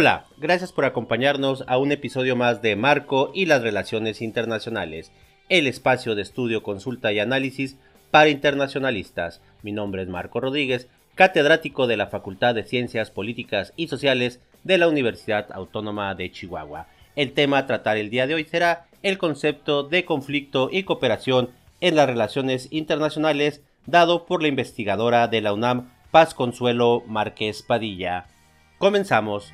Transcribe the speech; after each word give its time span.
Hola, 0.00 0.26
gracias 0.36 0.70
por 0.70 0.84
acompañarnos 0.84 1.64
a 1.66 1.76
un 1.76 1.90
episodio 1.90 2.36
más 2.36 2.62
de 2.62 2.76
Marco 2.76 3.32
y 3.34 3.46
las 3.46 3.62
Relaciones 3.62 4.22
Internacionales, 4.22 5.10
el 5.48 5.66
espacio 5.66 6.14
de 6.14 6.22
estudio, 6.22 6.62
consulta 6.62 7.12
y 7.12 7.18
análisis 7.18 7.76
para 8.12 8.28
internacionalistas. 8.28 9.42
Mi 9.64 9.72
nombre 9.72 10.02
es 10.02 10.08
Marco 10.08 10.38
Rodríguez, 10.38 10.86
catedrático 11.16 11.88
de 11.88 11.96
la 11.96 12.06
Facultad 12.06 12.54
de 12.54 12.62
Ciencias 12.62 13.10
Políticas 13.10 13.72
y 13.74 13.88
Sociales 13.88 14.40
de 14.62 14.78
la 14.78 14.86
Universidad 14.86 15.50
Autónoma 15.50 16.14
de 16.14 16.30
Chihuahua. 16.30 16.86
El 17.16 17.32
tema 17.32 17.58
a 17.58 17.66
tratar 17.66 17.96
el 17.96 18.08
día 18.08 18.28
de 18.28 18.34
hoy 18.34 18.44
será 18.44 18.86
el 19.02 19.18
concepto 19.18 19.82
de 19.82 20.04
conflicto 20.04 20.68
y 20.70 20.84
cooperación 20.84 21.50
en 21.80 21.96
las 21.96 22.06
relaciones 22.06 22.68
internacionales 22.70 23.62
dado 23.86 24.26
por 24.26 24.42
la 24.42 24.48
investigadora 24.48 25.26
de 25.26 25.40
la 25.40 25.52
UNAM 25.52 25.90
Paz 26.12 26.34
Consuelo 26.34 27.02
Márquez 27.08 27.64
Padilla. 27.64 28.28
Comenzamos. 28.78 29.52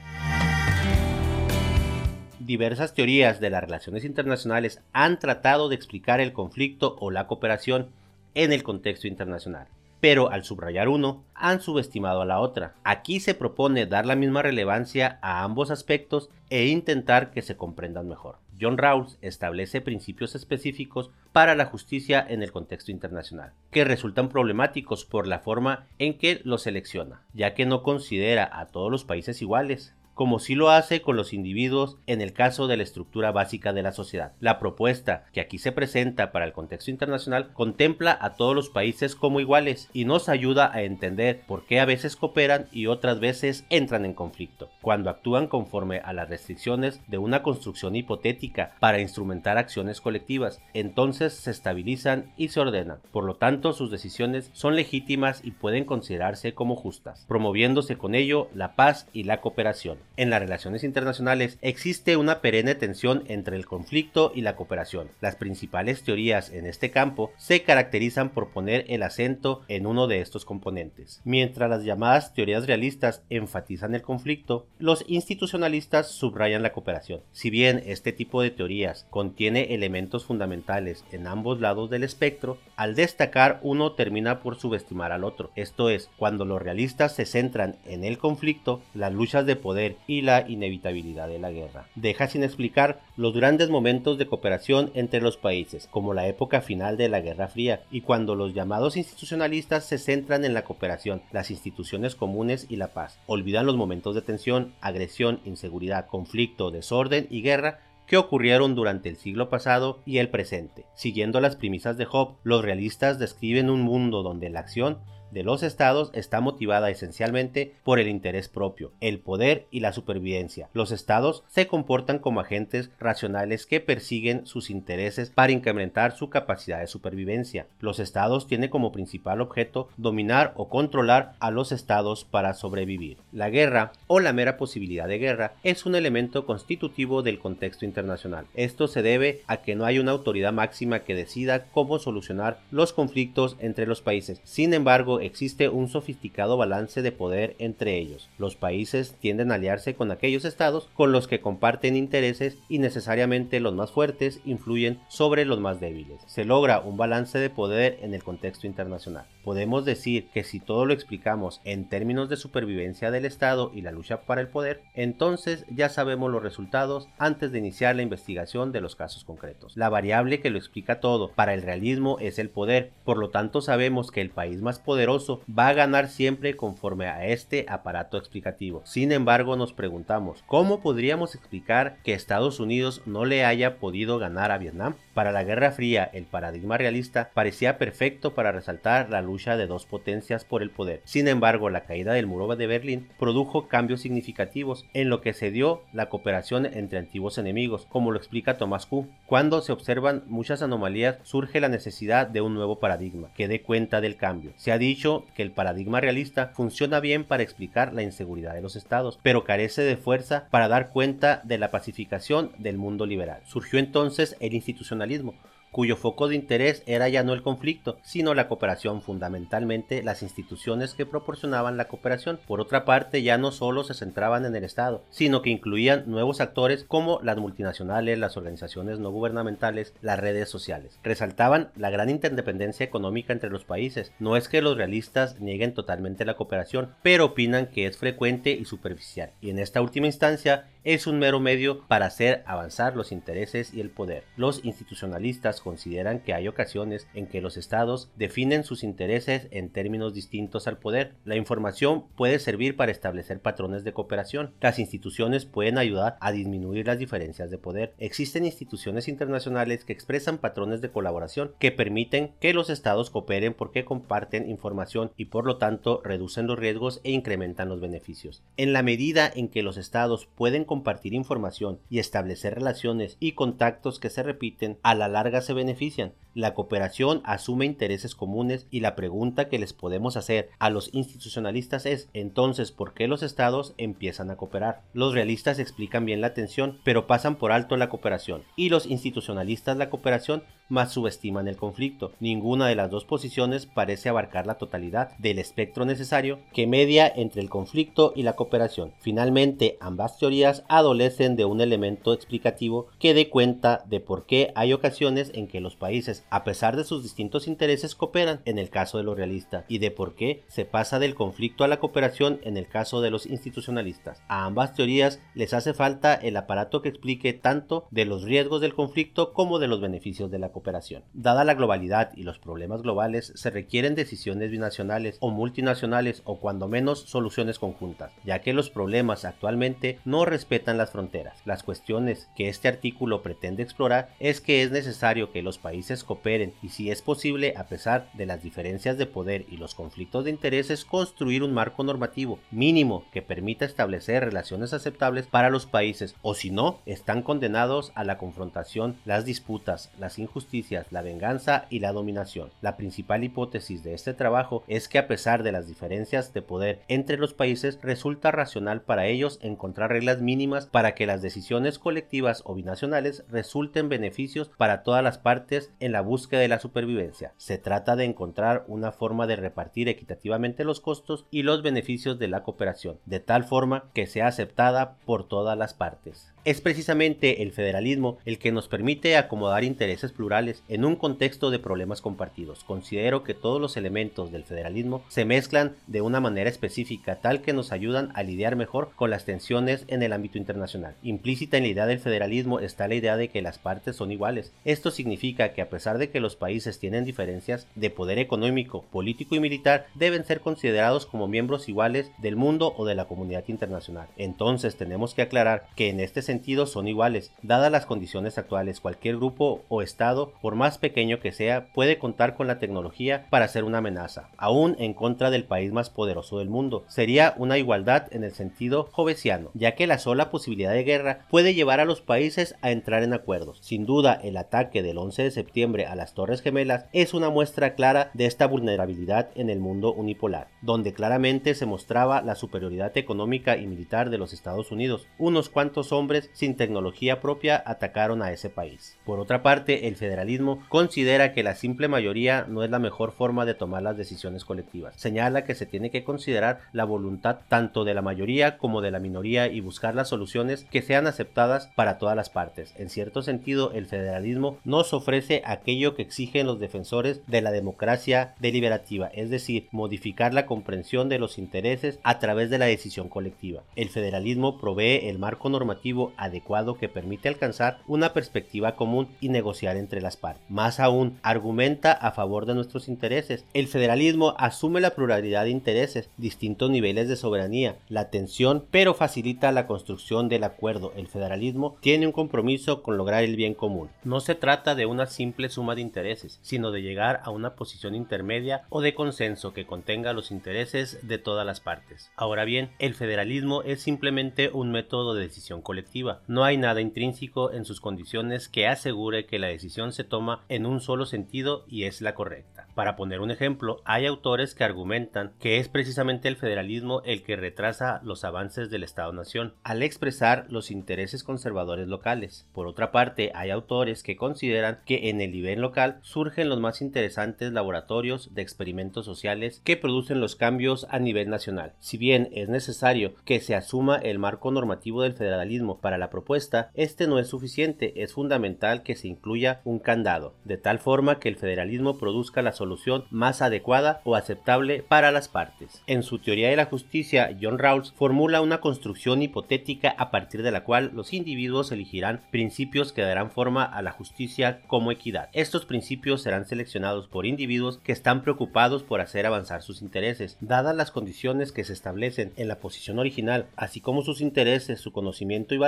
Diversas 2.45 2.93
teorías 2.93 3.41
de 3.41 3.49
las 3.49 3.65
relaciones 3.65 4.05
internacionales 4.05 4.83
han 4.93 5.19
tratado 5.19 5.71
de 5.71 5.77
explicar 5.77 6.21
el 6.21 6.35
conflicto 6.35 6.95
o 7.01 7.11
la 7.11 7.27
cooperación 7.27 7.89
en 8.35 8.53
el 8.53 8.63
contexto 8.63 9.09
internacional 9.09 9.69
pero 10.05 10.31
al 10.31 10.45
subrayar 10.45 10.91
uno, 10.91 11.25
han 11.35 11.63
subestimado 11.63 12.21
a 12.21 12.27
la 12.27 12.39
otra. 12.39 12.75
Aquí 12.85 13.21
se 13.21 13.33
propone 13.33 13.87
dar 13.87 14.05
la 14.05 14.17
misma 14.17 14.43
relevancia 14.43 15.19
a 15.23 15.43
ambos 15.43 15.71
aspectos 15.71 16.29
e 16.51 16.67
intentar 16.67 17.31
que 17.31 17.41
se 17.41 17.57
comprendan 17.57 18.07
mejor. 18.07 18.37
John 18.61 18.77
Rawls 18.77 19.17
establece 19.23 19.81
principios 19.81 20.35
específicos 20.35 21.11
para 21.33 21.55
la 21.55 21.65
justicia 21.65 22.23
en 22.29 22.43
el 22.43 22.53
contexto 22.53 22.91
internacional, 22.91 23.55
que 23.71 23.83
resultan 23.85 24.29
problemáticos 24.29 25.07
por 25.07 25.27
la 25.27 25.39
forma 25.39 25.87
en 25.99 26.19
que 26.19 26.43
los 26.45 26.65
selecciona, 26.65 27.23
ya 27.33 27.55
que 27.55 27.65
no 27.65 27.83
considera 27.83 28.47
a 28.53 28.67
todos 28.67 28.91
los 28.91 29.05
países 29.05 29.41
iguales, 29.41 29.95
como 30.15 30.39
si 30.39 30.55
lo 30.55 30.71
hace 30.71 31.03
con 31.03 31.17
los 31.17 31.33
individuos 31.33 31.99
en 32.07 32.21
el 32.21 32.33
caso 32.33 32.67
de 32.67 32.77
la 32.77 32.83
estructura 32.83 33.33
básica 33.33 33.73
de 33.73 33.83
la 33.83 33.93
sociedad. 33.93 34.33
La 34.41 34.59
propuesta 34.59 35.27
que 35.33 35.41
aquí 35.41 35.59
se 35.59 35.73
presenta 35.73 36.33
para 36.33 36.45
el 36.45 36.53
contexto 36.53 36.91
internacional 36.91 37.53
contempla 37.53 38.17
a 38.21 38.35
todos 38.35 38.55
los 38.55 38.71
países 38.71 39.15
como 39.15 39.41
iguales 39.41 39.91
y 39.93 40.05
nos 40.05 40.29
ayuda 40.29 40.71
a 40.73 40.83
entender 40.83 41.43
por 41.47 41.67
qué 41.67 41.81
a 41.81 41.85
veces 41.85 42.17
cooperan 42.17 42.67
y 42.73 42.87
otras 42.87 43.21
veces 43.21 43.67
entran 43.71 44.05
en 44.05 44.15
conflicto, 44.15 44.71
cuando 44.81 45.11
actúan 45.11 45.49
conforme 45.49 45.99
a 45.99 46.13
las 46.13 46.29
restricciones 46.29 47.01
de 47.09 47.19
una 47.19 47.43
construcción 47.43 47.97
hipotética 47.97 48.75
para 48.81 49.01
instrumentar 49.01 49.59
acciones 49.59 50.01
colectivas, 50.01 50.61
entonces 50.75 51.35
se 51.35 51.51
estabilizan 51.51 52.33
y 52.37 52.49
se 52.49 52.61
ordenan. 52.61 53.01
Por 53.13 53.25
lo 53.25 53.37
tanto, 53.37 53.73
sus 53.73 53.91
decisiones 53.91 54.51
son 54.53 54.77
legítimas 54.77 55.41
y 55.45 55.51
pueden 55.53 55.85
considerarse 55.85 56.55
como 56.55 56.77
justas, 56.77 57.25
promoviéndose 57.29 57.97
con 57.97 58.15
ello 58.15 58.49
la 58.55 58.77
paz 58.77 59.09
y 59.13 59.25
la 59.25 59.41
cooperación. 59.41 60.04
En 60.17 60.31
las 60.31 60.39
relaciones 60.39 60.85
internacionales 60.85 61.59
existe 61.61 62.17
una 62.17 62.41
perenne 62.41 62.77
tensión 62.77 63.25
entre 63.27 63.57
el 63.57 63.67
conflicto 63.67 64.31
y 64.33 64.43
la 64.43 64.55
cooperación. 64.55 65.09
Las 65.21 65.35
principales 65.35 66.05
teorías 66.05 66.53
en 66.53 66.67
este 66.67 66.93
campo 66.93 67.33
se 67.37 67.65
caracterizan 67.65 68.31
por 68.31 68.51
poner 68.51 68.85
el 68.87 69.03
acento 69.03 69.63
en 69.67 69.87
uno 69.87 70.07
de 70.07 70.21
estos 70.21 70.45
componentes. 70.45 71.21
Mientras 71.25 71.69
las 71.69 71.83
llamadas 71.83 72.33
teorías 72.33 72.69
realistas 72.69 73.23
enfatizan 73.29 73.97
el 73.97 74.03
conflicto, 74.03 74.69
los 74.79 75.05
institucionalistas 75.09 76.13
subrayan 76.13 76.63
la 76.63 76.73
cooperación. 76.73 77.23
Si 77.33 77.51
bien 77.51 77.83
este 77.85 78.13
tipo 78.13 78.41
de 78.41 78.53
teorías 78.53 79.09
contiene 79.11 79.75
elementos 79.75 80.25
fundamentales 80.25 81.05
en 81.11 81.27
ambos 81.27 81.61
lados 81.61 81.91
del 81.91 82.05
espectro, 82.05 82.59
al 82.77 82.95
destacar 82.95 83.59
uno 83.63 83.93
termina 83.95 84.39
por 84.39 84.61
subestimar 84.61 85.11
al 85.11 85.25
otro. 85.25 85.51
Esto 85.57 85.91
es, 85.91 86.09
cuando 86.19 86.45
los 86.45 86.63
realistas 86.63 87.17
se 87.17 87.27
centran 87.27 87.79
en 87.85 88.05
el 88.05 88.19
conflicto, 88.19 88.81
las 88.95 89.13
luchas 89.13 89.45
de 89.45 89.57
poder 89.57 89.97
y 90.07 90.23
la 90.23 90.49
inevitabilidad 90.49 91.29
de 91.29 91.39
la 91.39 91.51
guerra. 91.51 91.87
Deja 91.95 92.29
sin 92.29 92.43
explicar 92.43 93.01
los 93.17 93.35
grandes 93.35 93.71
momentos 93.71 94.19
de 94.19 94.27
cooperación 94.27 94.91
entre 94.95 95.21
los 95.21 95.37
países, 95.37 95.89
como 95.91 96.15
la 96.15 96.27
época 96.27 96.61
final 96.61 96.97
de 96.97 97.09
la 97.09 97.21
Guerra 97.21 97.49
Fría, 97.49 97.83
y 97.91 98.03
cuando 98.03 98.35
los 98.35 98.55
llamados 98.55 98.97
institucionalistas 98.97 99.85
se 99.85 99.99
centran 99.99 100.45
en 100.45 100.55
la 100.55 100.65
cooperación, 100.65 101.23
las 101.33 101.51
instituciones 101.51 102.15
comunes 102.15 102.67
y 102.69 102.77
la 102.77 102.93
paz. 102.93 103.19
Olvidan 103.27 103.67
los 103.67 103.77
momentos 103.77 104.15
de 104.15 104.23
tensión, 104.23 104.75
agresión, 104.81 105.41
inseguridad, 105.45 106.07
conflicto, 106.07 106.71
desorden 106.71 107.27
y 107.31 107.43
guerra 107.43 107.81
que 108.07 108.17
ocurrieron 108.17 108.75
durante 108.75 109.09
el 109.09 109.17
siglo 109.17 109.49
pasado 109.49 110.01
y 110.05 110.19
el 110.19 110.29
presente. 110.29 110.85
Siguiendo 110.95 111.41
las 111.41 111.57
premisas 111.57 111.97
de 111.97 112.05
Job, 112.05 112.37
los 112.43 112.63
realistas 112.63 113.19
describen 113.19 113.71
un 113.71 113.81
mundo 113.81 114.23
donde 114.23 114.51
la 114.51 114.61
acción 114.61 114.99
de 115.35 115.43
los 115.43 115.65
estados 115.65 116.11
está 116.15 116.41
motivada 116.41 116.91
esencialmente 116.91 117.75
por 117.83 117.99
el 117.99 118.09
interés 118.09 118.49
propio, 118.49 118.93
el 119.01 119.19
poder 119.19 119.67
y 119.73 119.81
la 119.81 119.93
supervivencia. 119.93 120.69
Los 120.73 120.93
estados 120.93 121.43
se 121.49 121.67
comportan 121.67 122.21
como 122.21 122.41
agentes 122.41 122.91
racionales 123.01 123.67
que 123.67 123.81
persiguen 123.81 124.47
sus 124.47 124.71
intereses 124.71 125.31
para 125.31 125.53
incrementar 125.53 126.17
su 126.17 126.31
capacidad 126.31 126.79
de 126.79 126.87
supervivencia. 126.87 127.67
Los 127.81 127.99
estados 127.99 128.47
tienen 128.47 128.71
como 128.71 128.93
principal 128.93 129.41
objeto 129.41 129.89
dominar 129.97 130.53
o 130.57 130.69
controlar 130.69 131.35
a 131.41 131.51
los 131.51 131.73
estados 131.73 132.25
para 132.25 132.55
sobrevivir. 132.55 133.19
La 133.33 133.51
guerra 133.51 133.91
o 134.07 134.21
la 134.21 134.33
mera 134.33 134.57
posibilidad 134.57 135.09
de 135.09 135.19
guerra 135.19 135.55
es 135.65 135.85
un 135.85 135.97
elemento 135.97 136.47
constitutivo 136.47 137.23
del 137.23 137.41
contexto 137.41 137.85
internacional. 137.85 138.47
Esto 138.55 138.87
se 138.87 139.03
debe 139.03 139.43
a 139.49 139.59
que 139.59 139.75
no 139.75 139.85
hay 139.85 139.99
una 139.99 140.13
autoridad 140.13 140.53
máxima 140.53 141.01
que 141.01 141.17
decida 141.17 141.67
cómo 141.73 141.99
solucionar 141.99 142.61
los 142.71 142.93
conflictos 142.93 143.57
entre 143.59 143.87
los 143.87 144.01
países. 144.01 144.41
Sin 144.45 144.73
embargo, 144.75 145.24
existe 145.27 145.69
un 145.69 145.89
sofisticado 145.89 146.57
balance 146.57 147.03
de 147.03 147.13
poder 147.13 147.57
entre 147.59 147.99
ellos. 147.99 148.29
Los 148.39 148.57
países 148.57 149.15
tienden 149.21 149.51
a 149.51 149.55
aliarse 149.55 149.95
con 149.95 150.11
aquellos 150.11 150.45
estados 150.45 150.89
con 150.95 151.13
los 151.13 151.29
que 151.29 151.41
comparten 151.41 151.97
intereses 151.97 152.59
y 152.69 152.79
necesariamente 152.79 153.61
los 153.61 153.75
más 153.75 153.91
fuertes 153.91 154.41
influyen 154.45 154.99
sobre 155.09 155.45
los 155.45 155.61
más 155.61 155.81
débiles. 155.81 156.21
Se 156.27 156.45
logra 156.45 156.81
un 156.81 156.97
balance 156.97 157.39
de 157.39 157.51
poder 157.51 157.99
en 158.03 158.15
el 158.15 158.23
contexto 158.23 158.67
internacional. 158.67 159.27
Podemos 159.45 159.85
decir 159.85 160.29
que 160.33 160.43
si 160.43 160.61
todo 160.61 160.87
lo 160.87 160.95
explicamos 160.95 161.61
en 161.65 161.89
términos 161.89 162.29
de 162.29 162.37
supervivencia 162.37 163.11
del 163.11 163.27
Estado 163.27 163.71
y 163.75 163.83
la 163.83 163.93
lucha 163.93 164.23
para 164.23 164.41
el 164.41 164.49
poder, 164.49 164.81
entonces 164.95 165.67
ya 165.71 165.89
sabemos 165.89 166.31
los 166.31 166.43
resultados 166.43 167.09
antes 167.19 167.53
de 167.53 167.59
iniciar 167.59 167.97
la 167.97 168.03
investigación 168.03 168.73
de 168.73 168.81
los 168.81 168.97
casos 168.97 169.25
concretos. 169.25 169.77
La 169.77 169.89
variable 169.89 170.41
que 170.41 170.51
lo 170.51 170.59
explica 170.59 171.01
todo 171.01 171.31
para 171.31 171.55
el 171.55 171.63
realismo 171.63 172.19
es 172.21 172.39
el 172.39 172.51
poder, 172.51 172.93
por 173.05 173.19
lo 173.19 173.31
tanto 173.31 173.61
sabemos 173.61 174.11
que 174.11 174.21
el 174.21 174.31
país 174.31 174.63
más 174.63 174.79
poderoso 174.79 175.14
va 175.19 175.69
a 175.69 175.73
ganar 175.73 176.09
siempre 176.09 176.57
conforme 176.57 177.07
a 177.07 177.27
este 177.27 177.67
aparato 177.69 178.19
explicativo. 178.19 178.83
Sin 178.85 179.13
embargo, 179.13 179.57
nos 179.57 179.73
preguntamos, 179.73 180.43
¿cómo 180.47 180.81
podríamos 180.81 181.35
explicar 181.35 181.99
que 182.03 182.15
Estados 182.15 182.61
Unidos 182.61 183.03
no 183.07 183.25
le 183.25 183.45
haya 183.45 183.77
podido 183.77 184.19
ganar 184.19 184.51
a 184.51 184.59
Vietnam? 184.59 184.95
Para 185.15 185.31
la 185.31 185.45
Guerra 185.45 185.71
Fría, 185.71 186.11
el 186.13 186.25
paradigma 186.25 186.77
realista 186.77 187.31
parecía 187.35 187.79
perfecto 187.79 188.35
para 188.35 188.53
resaltar 188.53 189.11
la 189.11 189.23
lucha 189.23 189.57
de 189.57 189.67
dos 189.67 189.87
potencias 189.87 190.45
por 190.45 190.63
el 190.63 190.71
poder. 190.71 191.03
Sin 191.05 191.29
embargo, 191.29 191.71
la 191.71 191.85
caída 191.85 192.13
del 192.13 192.27
muro 192.27 192.45
de 192.57 192.67
Berlín 192.67 193.09
produjo 193.19 193.69
cambios 193.69 194.01
significativos 194.01 194.87
en 194.93 195.09
lo 195.09 195.21
que 195.21 195.33
se 195.33 195.51
dio 195.51 195.83
la 195.93 196.09
cooperación 196.09 196.67
entre 196.67 196.99
antiguos 196.99 197.39
enemigos, 197.39 197.87
como 197.89 198.11
lo 198.11 198.19
explica 198.19 198.59
Thomas 198.59 198.87
Kuhn. 198.87 199.11
Cuando 199.27 199.61
se 199.61 199.73
observan 199.73 200.25
muchas 200.27 200.63
anomalías, 200.63 201.19
surge 201.23 201.61
la 201.61 201.69
necesidad 201.69 202.27
de 202.27 202.41
un 202.41 202.55
nuevo 202.55 202.81
paradigma 202.81 203.29
que 203.35 203.49
dé 203.49 203.63
cuenta 203.63 204.01
del 204.01 204.17
cambio. 204.17 204.53
Se 204.57 204.73
ha 204.73 204.79
dicho 204.79 205.04
que 205.35 205.43
el 205.43 205.51
paradigma 205.51 206.01
realista 206.01 206.49
funciona 206.55 206.99
bien 207.01 207.25
para 207.25 207.43
explicar 207.43 207.93
la 207.93 208.03
inseguridad 208.03 208.55
de 208.55 208.63
los 208.63 208.75
estados, 208.75 209.19
pero 209.23 209.45
carece 209.45 209.83
de 209.83 209.99
fuerza 209.99 210.49
para 210.51 210.69
dar 210.69 210.91
cuenta 210.91 211.43
de 211.45 211.59
la 211.59 211.71
pacificación 211.71 212.53
del 212.59 212.79
mundo 212.79 213.05
liberal. 213.05 213.43
Surgió 213.45 213.79
entonces 213.79 214.37
el 214.41 214.55
institucionalismo, 214.55 215.35
cuyo 215.75 215.97
foco 215.97 216.29
de 216.29 216.37
interés 216.37 216.85
era 216.87 217.09
ya 217.09 217.25
no 217.25 217.33
el 217.33 217.43
conflicto, 217.43 217.99
sino 218.05 218.33
la 218.33 218.47
cooperación, 218.47 219.03
fundamentalmente 219.03 220.05
las 220.05 220.23
instituciones 220.23 220.95
que 220.95 221.05
proporcionaban 221.05 221.77
la 221.77 221.89
cooperación. 221.89 222.39
Por 222.47 222.61
otra 222.61 222.85
parte, 222.85 223.25
ya 223.25 223.39
no 223.39 223.51
solo 223.51 223.83
se 223.83 223.95
centraban 223.95 224.47
en 224.47 224.55
el 224.55 224.63
Estado, 224.63 225.03
sino 225.11 225.43
que 225.43 225.51
incluían 225.51 226.05
nuevos 226.07 226.41
actores 226.41 226.85
como 226.85 227.19
las 227.25 227.39
multinacionales, 227.39 228.21
las 228.21 228.37
organizaciones 228.37 229.01
no 229.01 229.11
gubernamentales, 229.11 229.95
las 230.01 230.21
redes 230.21 230.49
sociales. 230.49 231.01
Resaltaban 231.03 231.71
la 231.75 231.91
gran 231.91 232.09
interdependencia 232.09 232.85
económica 232.85 233.33
entre 233.33 233.51
los 233.51 233.65
países. 233.65 234.13
No 234.21 234.37
es 234.37 234.49
que 234.49 234.63
los 234.63 234.77
realistas 234.77 235.41
nieguen 235.41 235.75
totalmente 235.75 236.25
la 236.25 236.37
cooperación, 236.37 236.95
pero 237.03 237.25
opinan 237.25 237.67
que 237.67 237.87
es 237.87 237.99
frecuente 237.99 238.53
y 238.53 238.65
superficial. 238.65 239.33
Y 239.41 239.51
en 239.51 239.59
esta 239.59 239.83
última 239.83 240.07
instancia, 240.07 240.69
es 240.85 241.07
un 241.07 241.19
mero 241.19 241.41
medio 241.41 241.81
para 241.89 242.07
hacer 242.07 242.43
avanzar 242.47 242.95
los 242.95 243.11
intereses 243.11 243.73
y 243.73 243.81
el 243.81 243.91
poder. 243.91 244.25
Los 244.37 244.65
institucionalistas 244.65 245.61
consideran 245.61 246.21
que 246.21 246.35
hay 246.35 246.47
ocasiones 246.47 247.09
en 247.15 247.27
que 247.27 247.41
los 247.41 247.57
estados 247.57 248.11
definen 248.17 248.65
sus 248.65 248.85
intereses 248.85 249.49
en 249.51 249.71
términos 249.71 250.13
distintos 250.13 250.69
al 250.69 250.79
poder. 250.79 251.15
La 251.25 251.37
información 251.37 252.05
puede 252.17 252.39
servir 252.39 252.77
para 252.77 252.93
establecer 252.93 253.41
patrones 253.41 253.83
de 253.85 253.93
cooperación. 253.93 254.53
Las 254.61 254.79
instituciones 254.79 255.47
pueden 255.47 255.79
ayudar 255.79 256.19
a 256.21 256.33
disminuir 256.33 256.87
las 256.87 256.99
diferencias 256.99 257.51
de 257.51 257.59
poder. 257.59 257.95
Existen 257.99 258.45
instituciones 258.45 259.09
internacionales 259.09 259.85
que 259.85 259.95
expresan 259.95 260.39
patrones 260.39 260.81
de 260.83 260.91
colaboración 260.91 261.53
que 261.59 261.73
permiten 261.73 262.33
que 262.41 262.53
los 262.53 262.69
estados 262.69 263.11
cooperen 263.11 263.55
porque 263.55 263.85
comparten 263.85 264.51
información 264.51 265.13
y 265.17 265.27
por 265.27 265.47
lo 265.47 265.57
tanto 265.57 266.03
reducen 266.05 266.47
los 266.47 266.59
riesgos 266.59 267.01
e 267.05 267.13
incrementan 267.13 267.69
los 267.69 267.81
beneficios. 267.81 268.43
En 268.57 268.73
la 268.73 268.83
medida 268.83 269.31
en 269.35 269.49
que 269.49 269.63
los 269.63 269.77
estados 269.77 270.27
pueden 270.35 270.65
compartir 270.75 271.15
información 271.15 271.79
y 271.89 272.01
establecer 272.01 272.57
relaciones 272.57 273.17
y 273.21 273.33
contactos 273.33 274.01
que 274.01 274.11
se 274.11 274.25
repiten, 274.25 274.81
a 274.83 274.97
la 274.97 275.07
larga 275.07 275.41
se 275.41 275.53
benefician. 275.53 276.15
La 276.35 276.53
cooperación 276.53 277.23
asume 277.25 277.65
intereses 277.65 278.17
comunes 278.17 278.67
y 278.71 278.81
la 278.81 278.97
pregunta 278.97 279.49
que 279.49 279.61
les 279.61 279.73
podemos 279.73 280.17
hacer 280.17 280.51
a 280.59 280.69
los 280.69 280.93
institucionalistas 280.93 281.87
es 281.87 282.09
entonces 282.13 282.73
¿por 282.73 282.93
qué 282.93 283.07
los 283.07 283.23
estados 283.23 283.73
empiezan 283.79 284.33
a 284.33 284.37
cooperar? 284.37 284.83
Los 284.95 285.15
realistas 285.15 285.61
explican 285.61 286.05
bien 286.05 286.21
la 286.21 286.35
tensión, 286.35 286.81
pero 286.83 287.07
pasan 287.07 287.37
por 287.37 287.53
alto 287.53 287.77
la 287.77 287.89
cooperación 287.89 288.43
y 288.57 288.69
los 288.69 288.87
institucionalistas 288.87 289.77
la 289.77 289.91
cooperación 289.91 290.43
más 290.69 290.93
subestiman 290.93 291.49
el 291.49 291.57
conflicto. 291.57 292.13
Ninguna 292.21 292.67
de 292.67 292.75
las 292.75 292.91
dos 292.91 293.05
posiciones 293.05 293.67
parece 293.67 294.09
abarcar 294.09 294.47
la 294.47 294.59
totalidad 294.59 295.17
del 295.19 295.39
espectro 295.39 295.85
necesario 295.85 296.41
que 296.53 296.67
media 296.67 297.07
entre 297.15 297.43
el 297.43 297.51
conflicto 297.51 298.13
y 298.17 298.23
la 298.23 298.35
cooperación. 298.35 298.93
Finalmente, 299.01 299.77
ambas 299.81 300.19
teorías 300.19 300.65
adolecen 300.69 301.37
de 301.37 301.45
un 301.45 301.61
elemento 301.61 302.13
explicativo 302.13 302.89
que 302.99 303.15
dé 303.15 303.29
cuenta 303.29 303.85
de 303.87 304.01
por 304.01 304.27
qué 304.27 304.53
hay 304.55 304.73
ocasiones 304.73 305.31
en 305.35 305.49
que 305.49 305.61
los 305.61 305.77
países, 305.77 306.24
a 306.31 306.45
pesar 306.45 306.77
de 306.77 306.85
sus 306.85 307.03
distintos 307.03 307.47
intereses, 307.47 307.95
cooperan 307.95 308.41
en 308.45 308.59
el 308.59 308.71
caso 308.71 308.99
de 308.99 309.05
los 309.05 309.17
realistas 309.17 309.65
y 309.69 309.79
de 309.79 309.91
por 309.91 310.15
qué 310.15 310.43
se 310.49 310.65
pasa 310.65 310.99
del 310.99 311.15
conflicto 311.15 311.65
a 311.65 311.69
la 311.69 311.79
cooperación 311.79 312.41
en 312.43 312.57
el 312.57 312.69
caso 312.69 313.01
de 313.01 313.11
los 313.11 313.27
institucionalistas. 313.27 314.23
A 314.29 314.45
ambas 314.45 314.75
teorías 314.75 315.21
les 315.35 315.55
hace 315.55 315.75
falta 315.75 316.15
el 316.15 316.37
aparato 316.37 316.83
que 316.83 316.89
explique 316.89 317.33
tanto 317.33 317.87
de 317.91 318.05
los 318.05 318.23
riesgos 318.23 318.61
del 318.61 318.75
conflicto 318.75 319.33
como 319.33 319.59
de 319.59 319.69
los 319.69 319.81
beneficios 319.81 320.31
de 320.31 320.39
la 320.39 320.51
cooperación. 320.51 321.05
Dada 321.13 321.45
la 321.45 321.55
globalidad 321.55 322.11
y 322.17 322.23
los 322.23 322.39
problemas 322.39 322.83
globales, 322.83 323.33
se 323.35 323.51
requieren 323.51 323.95
decisiones 323.95 324.51
binacionales 324.51 325.19
o 325.21 325.31
multinacionales 325.31 326.23
o 326.25 326.39
cuando 326.39 326.69
menos 326.69 327.01
soluciones 327.01 327.59
conjuntas, 327.59 328.13
ya 328.25 328.41
que 328.41 328.53
los 328.53 328.71
problemas 328.71 329.25
actualmente 329.25 329.99
no 330.05 330.25
respetan 330.25 330.79
las 330.79 330.91
fronteras. 330.91 331.41
Las 331.45 331.63
cuestiones 331.63 332.29
que 332.37 332.49
este 332.49 332.69
artículo 332.69 333.23
pretende 333.23 333.63
explorar 333.63 334.11
es 334.19 334.41
que 334.41 334.63
es 334.63 334.71
necesario 334.71 335.33
que 335.33 335.43
los 335.43 335.59
países 335.59 336.05
cooperen 336.15 336.55
y 336.63 336.71
si 336.71 336.91
es 336.91 337.03
posible, 337.03 337.55
a 337.57 337.65
pesar 337.65 338.09
de 338.15 338.27
las 338.27 338.43
diferencias 338.43 338.99
de 338.99 339.07
poder 339.07 339.45
y 339.51 339.57
los 339.57 339.75
conflictos 339.75 340.25
de 340.25 340.31
intereses, 340.31 340.85
construir 340.85 341.43
un 341.43 341.53
marco 341.53 341.83
normativo 341.85 342.39
mínimo 342.51 343.05
que 343.13 343.23
permita 343.23 343.65
establecer 343.65 344.25
relaciones 344.25 344.73
aceptables 344.73 345.27
para 345.27 345.51
los 345.51 345.67
países 345.67 346.15
o 346.23 346.35
si 346.35 346.51
no, 346.51 346.79
están 346.87 347.23
condenados 347.23 347.93
a 347.95 348.05
la 348.05 348.19
confrontación, 348.19 348.97
las 349.05 349.25
disputas, 349.25 349.91
las 349.99 350.19
injusticias 350.19 350.45
la 350.91 351.03
venganza 351.03 351.67
y 351.71 351.81
la 351.81 351.93
dominación. 351.93 352.51
La 352.61 352.77
principal 352.77 353.25
hipótesis 353.25 353.83
de 353.83 353.95
este 353.95 354.15
trabajo 354.15 354.65
es 354.69 354.89
que 354.89 354.99
a 354.99 355.07
pesar 355.09 355.43
de 355.43 355.53
las 355.53 355.67
diferencias 355.67 356.33
de 356.33 356.43
poder 356.43 356.81
entre 356.89 357.17
los 357.17 357.35
países, 357.35 357.79
resulta 357.83 358.31
racional 358.31 358.83
para 358.83 359.07
ellos 359.07 359.39
encontrar 359.43 359.91
reglas 359.91 360.21
mínimas 360.21 360.67
para 360.67 360.95
que 360.95 361.07
las 361.07 361.23
decisiones 361.23 361.79
colectivas 361.79 362.43
o 362.45 362.55
binacionales 362.55 363.25
resulten 363.29 363.89
beneficios 363.89 364.51
para 364.57 364.83
todas 364.83 365.03
las 365.03 365.19
partes 365.19 365.71
en 365.81 365.93
la 365.93 366.01
búsqueda 366.05 366.41
de 366.41 366.49
la 366.49 366.61
supervivencia. 366.61 367.33
Se 367.37 367.59
trata 367.59 367.97
de 367.97 368.05
encontrar 368.05 368.65
una 368.69 368.93
forma 368.93 369.27
de 369.27 369.37
repartir 369.37 369.89
equitativamente 369.89 370.65
los 370.65 370.81
costos 370.81 371.27
y 371.31 371.43
los 371.43 371.63
beneficios 371.63 372.19
de 372.19 372.29
la 372.29 372.43
cooperación, 372.43 372.99
de 373.07 373.21
tal 373.21 373.45
forma 373.45 373.91
que 373.95 374.07
sea 374.07 374.29
aceptada 374.29 374.97
por 375.05 375.27
todas 375.27 375.59
las 375.59 375.75
partes. 375.75 376.34
Es 376.45 376.61
precisamente 376.61 377.43
el 377.43 377.53
federalismo 377.53 378.19
el 378.27 378.39
que 378.39 378.53
nos 378.53 378.69
permite 378.69 379.17
acomodar 379.17 379.65
intereses 379.65 380.13
plurales 380.13 380.63
en 380.69 380.85
un 380.85 380.95
contexto 380.95 381.51
de 381.51 381.59
problemas 381.59 382.03
compartidos. 382.03 382.65
Considero 382.65 383.25
que 383.25 383.33
todos 383.33 383.63
los 383.63 383.79
elementos 383.79 384.31
del 384.31 384.45
federalismo 384.45 385.03
se 385.09 385.25
mezclan 385.25 385.75
de 385.87 386.03
una 386.03 386.21
manera 386.21 386.51
específica 386.51 387.23
tal 387.23 387.41
que 387.41 387.55
nos 387.55 387.73
ayudan 387.73 388.13
a 388.15 388.23
lidiar 388.23 388.57
mejor 388.57 388.91
con 388.95 389.09
las 389.09 389.25
tensiones 389.25 389.87
en 389.89 390.03
el 390.03 390.13
ámbito 390.13 390.37
internacional. 390.37 390.97
Implícita 391.03 391.57
en 391.57 391.63
la 391.63 391.71
idea 391.71 391.87
del 391.87 391.99
federalismo 391.99 392.61
está 392.61 392.89
la 392.89 392.97
idea 392.97 393.17
de 393.17 393.29
que 393.29 393.41
las 393.41 393.59
partes 393.59 393.97
son 393.97 394.13
iguales. 394.13 394.53
Esto 394.67 394.91
significa 394.91 395.55
que 395.55 395.63
a 395.63 395.71
pesar 395.71 395.97
de 395.97 396.11
que 396.11 396.21
los 396.21 396.37
países 396.37 396.79
tienen 396.79 397.07
diferencias 397.07 397.67
de 397.75 397.89
poder 397.89 398.19
económico, 398.19 398.85
político 398.93 399.35
y 399.35 399.41
militar, 399.41 399.87
deben 399.95 400.27
ser 400.27 400.41
considerados 400.41 401.07
como 401.07 401.27
miembros 401.27 401.71
iguales 401.71 402.11
del 402.19 402.37
mundo 402.37 402.75
o 402.77 402.85
de 402.85 402.97
la 402.97 403.07
comunidad 403.07 403.45
internacional. 403.49 404.09
Entonces 404.19 404.77
tenemos 404.77 405.15
que 405.15 405.23
aclarar 405.23 405.69
que 405.75 405.89
en 405.89 406.01
este 406.01 406.21
sentido 406.21 406.34
son 406.67 406.89
iguales. 406.89 407.33
Dadas 407.43 407.71
las 407.71 407.87
condiciones 407.87 408.39
actuales, 408.39 408.81
cualquier 408.81 409.17
grupo 409.17 409.63
o 409.69 409.83
estado, 409.83 410.33
por 410.43 410.55
más 410.55 410.79
pequeño 410.79 411.21
que 411.21 411.33
sea, 411.33 411.73
puede 411.73 411.99
contar 411.99 412.35
con 412.37 412.47
la 412.47 412.59
tecnología 412.59 413.27
para 413.31 413.49
ser 413.49 413.65
una 413.65 413.79
amenaza, 413.79 414.29
aún 414.37 414.77
en 414.79 414.95
contra 414.95 415.31
del 415.31 415.45
país 415.45 415.73
más 415.73 415.91
poderoso 415.91 416.39
del 416.39 416.49
mundo. 416.49 416.85
Sería 416.89 417.35
una 417.37 417.59
igualdad 417.59 418.07
en 418.11 418.25
el 418.25 418.33
sentido 418.33 418.89
jovesiano, 418.93 419.51
ya 419.55 419.75
que 419.75 419.87
la 419.87 419.99
sola 419.99 420.31
posibilidad 420.31 420.73
de 420.73 420.85
guerra 420.85 421.27
puede 421.31 421.55
llevar 421.55 421.81
a 421.81 421.85
los 421.85 422.01
países 422.01 422.57
a 422.63 422.71
entrar 422.71 423.03
en 423.03 423.15
acuerdos. 423.15 423.59
Sin 423.61 423.87
duda, 423.87 424.21
el 424.23 424.37
ataque 424.37 424.83
del 424.83 424.99
11 424.99 425.25
de 425.25 425.31
septiembre 425.31 425.87
a 425.87 425.95
las 425.95 426.15
Torres 426.15 426.43
Gemelas 426.43 426.87
es 426.93 427.15
una 427.15 427.31
muestra 427.31 427.75
clara 427.75 428.11
de 428.15 428.27
esta 428.27 428.47
vulnerabilidad 428.47 429.31
en 429.35 429.51
el 429.51 429.61
mundo 429.61 429.93
unipolar, 429.93 430.49
donde 430.63 430.93
claramente 430.93 431.55
se 431.55 431.67
mostraba 431.67 432.23
la 432.23 432.35
superioridad 432.35 432.97
económica 432.97 433.57
y 433.57 433.67
militar 433.67 434.11
de 434.11 434.19
los 434.19 434.33
Estados 434.33 434.71
Unidos. 434.71 435.07
Unos 435.19 435.49
cuantos 435.49 435.93
hombres 435.93 436.24
sin 436.33 436.57
tecnología 436.57 437.21
propia 437.21 437.63
atacaron 437.65 438.23
a 438.23 438.33
ese 438.33 438.51
país. 438.51 438.97
Por 439.05 439.21
otra 439.21 439.43
parte, 439.43 439.89
el 439.89 439.97
federalismo 439.97 440.63
considera 440.69 441.33
que 441.33 441.43
la 441.43 441.55
simple 441.55 441.89
mayoría 441.89 442.47
no 442.49 442.65
es 442.65 442.71
la 442.71 442.79
mejor 442.79 443.13
forma 443.13 443.45
de 443.45 443.55
tomar 443.55 443.83
las 443.83 443.97
decisiones 443.97 444.45
colectivas. 444.45 444.95
Señala 444.97 445.45
que 445.45 445.55
se 445.55 445.67
tiene 445.67 445.91
que 445.91 446.05
considerar 446.05 446.61
la 446.73 446.85
voluntad 446.85 447.41
tanto 447.49 447.85
de 447.85 447.95
la 447.95 448.03
mayoría 448.03 448.59
como 448.59 448.81
de 448.81 448.91
la 448.91 449.01
minoría 449.01 449.49
y 449.49 449.61
buscar 449.61 449.95
las 449.95 450.09
soluciones 450.09 450.67
que 450.71 450.83
sean 450.83 451.07
aceptadas 451.07 451.69
para 451.75 451.99
todas 451.99 452.17
las 452.17 452.31
partes. 452.31 452.75
En 452.77 452.89
cierto 452.89 453.23
sentido, 453.23 453.73
el 453.73 453.87
federalismo 453.87 454.59
nos 454.65 454.93
ofrece 454.93 455.43
aquello 455.45 455.95
que 455.95 456.03
exigen 456.03 456.47
los 456.47 456.61
defensores 456.61 457.21
de 457.27 457.43
la 457.43 457.51
democracia 457.51 458.35
deliberativa, 458.41 459.09
es 459.09 459.31
decir, 459.31 459.69
modificar 459.73 460.35
la 460.35 460.47
comprensión 460.47 461.09
de 461.09 461.19
los 461.19 461.39
intereses 461.39 461.99
a 462.03 462.19
través 462.19 462.51
de 462.51 462.59
la 462.59 462.67
decisión 462.67 463.09
colectiva. 463.09 463.63
El 463.77 463.89
federalismo 463.89 464.59
provee 464.59 465.09
el 465.09 465.19
marco 465.19 465.49
normativo 465.49 466.13
adecuado 466.17 466.75
que 466.77 466.89
permite 466.89 467.29
alcanzar 467.29 467.79
una 467.87 468.13
perspectiva 468.13 468.77
común 468.77 469.09
y 469.21 469.29
negociar 469.29 469.77
entre 469.77 470.01
las 470.01 470.17
partes. 470.17 470.43
Más 470.49 470.81
aún, 470.81 471.19
argumenta 471.23 471.93
a 471.93 472.13
favor 472.13 472.47
de 472.47 472.55
nuestros 472.55 472.89
intereses. 472.89 473.45
El 473.55 473.69
federalismo 473.69 474.35
asume 474.39 474.81
la 474.81 474.95
pluralidad 474.95 475.45
de 475.45 475.51
intereses, 475.51 476.09
distintos 476.17 476.71
niveles 476.71 477.09
de 477.09 477.17
soberanía, 477.17 477.77
la 477.89 478.11
tensión, 478.11 478.65
pero 478.71 478.95
facilita 478.95 479.53
la 479.53 479.67
construcción 479.67 480.29
del 480.29 480.45
acuerdo. 480.45 480.93
El 480.97 481.09
federalismo 481.09 481.77
tiene 481.81 482.07
un 482.07 482.13
compromiso 482.13 482.83
con 482.83 482.97
lograr 482.97 483.25
el 483.25 483.37
bien 483.37 483.55
común. 483.55 483.91
No 484.05 484.21
se 484.21 484.35
trata 484.35 484.75
de 484.75 484.87
una 484.87 485.07
simple 485.07 485.49
suma 485.49 485.75
de 485.75 485.81
intereses, 485.81 486.39
sino 486.43 486.71
de 486.71 486.83
llegar 486.83 487.21
a 487.25 487.31
una 487.31 487.55
posición 487.55 487.95
intermedia 487.95 488.65
o 488.69 488.81
de 488.81 488.95
consenso 488.95 489.53
que 489.53 489.67
contenga 489.67 490.13
los 490.13 490.31
intereses 490.31 490.99
de 491.03 491.19
todas 491.19 491.47
las 491.47 491.61
partes. 491.61 492.11
Ahora 492.17 492.45
bien, 492.45 492.71
el 492.79 492.95
federalismo 492.95 493.63
es 493.63 493.83
simplemente 493.83 494.51
un 494.53 494.71
método 494.71 495.15
de 495.15 495.23
decisión 495.23 495.63
colectiva 495.63 496.04
no 496.27 496.45
hay 496.45 496.57
nada 496.57 496.81
intrínseco 496.81 497.53
en 497.53 497.65
sus 497.65 497.81
condiciones 497.81 498.49
que 498.49 498.67
asegure 498.67 499.27
que 499.27 499.39
la 499.39 499.49
decisión 499.49 499.93
se 499.93 500.05
toma 500.05 500.45
en 500.49 500.67
un 500.67 500.81
solo 500.81 501.07
sentido 501.07 501.65
y 501.69 501.85
es 501.85 502.01
la 502.01 502.15
correcta. 502.15 502.67
Para 502.75 502.97
poner 502.97 503.21
un 503.21 503.31
ejemplo, 503.31 503.81
hay 503.85 504.05
autores 504.07 504.55
que 504.55 504.65
argumentan 504.65 505.33
que 505.39 505.59
es 505.59 505.69
precisamente 505.69 506.27
el 506.27 506.37
federalismo 506.37 507.03
el 507.05 507.23
que 507.23 507.37
retrasa 507.37 508.01
los 508.03 508.25
avances 508.25 508.69
del 508.69 508.83
Estado-Nación, 508.83 509.55
al 509.63 509.83
expresar 509.83 510.47
los 510.49 510.73
intereses 510.73 511.23
conservadores 511.23 511.87
locales. 511.87 512.49
Por 512.53 512.67
otra 512.67 512.91
parte, 512.91 513.31
hay 513.35 513.51
autores 513.51 514.03
que 514.03 514.17
consideran 514.17 514.81
que 514.87 515.09
en 515.09 515.21
el 515.21 515.31
nivel 515.31 515.61
local 515.61 515.99
surgen 516.03 516.49
los 516.49 516.59
más 516.59 516.83
interesantes 516.83 517.53
laboratorios 517.53 518.35
de 518.35 518.43
experimentos 518.43 519.05
sociales 519.05 519.61
que 519.65 519.77
producen 519.77 520.21
los 520.21 520.35
cambios 520.35 520.87
a 520.91 520.99
nivel 520.99 521.31
nacional. 521.31 521.75
Si 521.79 521.97
bien 521.97 522.29
es 522.33 522.49
necesario 522.49 523.15
que 523.25 523.41
se 523.41 523.55
asuma 523.55 523.97
el 523.97 524.19
marco 524.19 524.51
normativo 524.51 525.03
del 525.03 525.15
federalismo 525.15 525.79
para 525.79 525.94
para 525.95 526.07
la 526.07 526.11
propuesta, 526.11 526.73
este 526.75 527.07
no 527.07 527.21
es 527.21 527.29
suficiente, 527.29 528.03
es 528.03 528.15
fundamental 528.15 528.83
que 528.83 528.97
se 528.97 529.07
incluya 529.07 529.61
un 529.63 529.79
candado, 529.79 530.35
de 530.45 530.57
tal 530.57 530.81
forma 530.81 531.21
que 531.21 531.29
el 531.29 531.37
federalismo 531.37 531.99
produzca 531.99 532.43
la 532.43 532.51
solución 532.51 533.05
más 533.11 533.43
adecuada 533.43 534.01
o 534.03 534.17
aceptable 534.17 534.83
para 534.83 535.13
las 535.13 535.29
partes. 535.29 535.83
En 535.87 536.03
su 536.03 536.19
teoría 536.19 536.49
de 536.51 536.57
la 536.57 536.65
justicia, 536.65 537.31
John 537.41 537.61
Rawls 537.61 537.93
formula 537.93 538.41
una 538.41 538.61
construcción 538.61 539.23
hipotética 539.23 539.95
a 539.97 540.11
partir 540.11 540.43
de 540.43 540.51
la 540.51 540.65
cual 540.65 540.91
los 540.95 541.13
individuos 541.13 541.71
elegirán 541.71 542.23
principios 542.33 542.93
que 542.93 543.03
darán 543.03 543.31
forma 543.31 543.63
a 543.63 543.81
la 543.81 543.93
justicia 543.93 544.63
como 544.67 544.91
equidad. 544.91 545.29
Estos 545.33 545.65
principios 545.65 546.23
serán 546.23 546.45
seleccionados 546.45 547.07
por 547.07 547.25
individuos 547.25 547.79
que 547.79 547.93
están 547.93 548.23
preocupados 548.23 548.83
por 548.83 549.01
hacer 549.01 549.27
avanzar 549.27 549.63
sus 549.63 549.81
intereses, 549.81 550.39
dadas 550.41 550.75
las 550.75 550.91
condiciones 550.91 551.53
que 551.53 551.63
se 551.63 551.73
establecen 551.73 552.33
en 552.35 552.49
la 552.49 552.59
posición 552.59 552.99
original, 552.99 553.47
así 553.55 553.81
como 553.81 554.03
sus 554.03 554.21
intereses, 554.21 554.81
su 554.81 554.91
conocimiento 554.91 555.55
y 555.55 555.59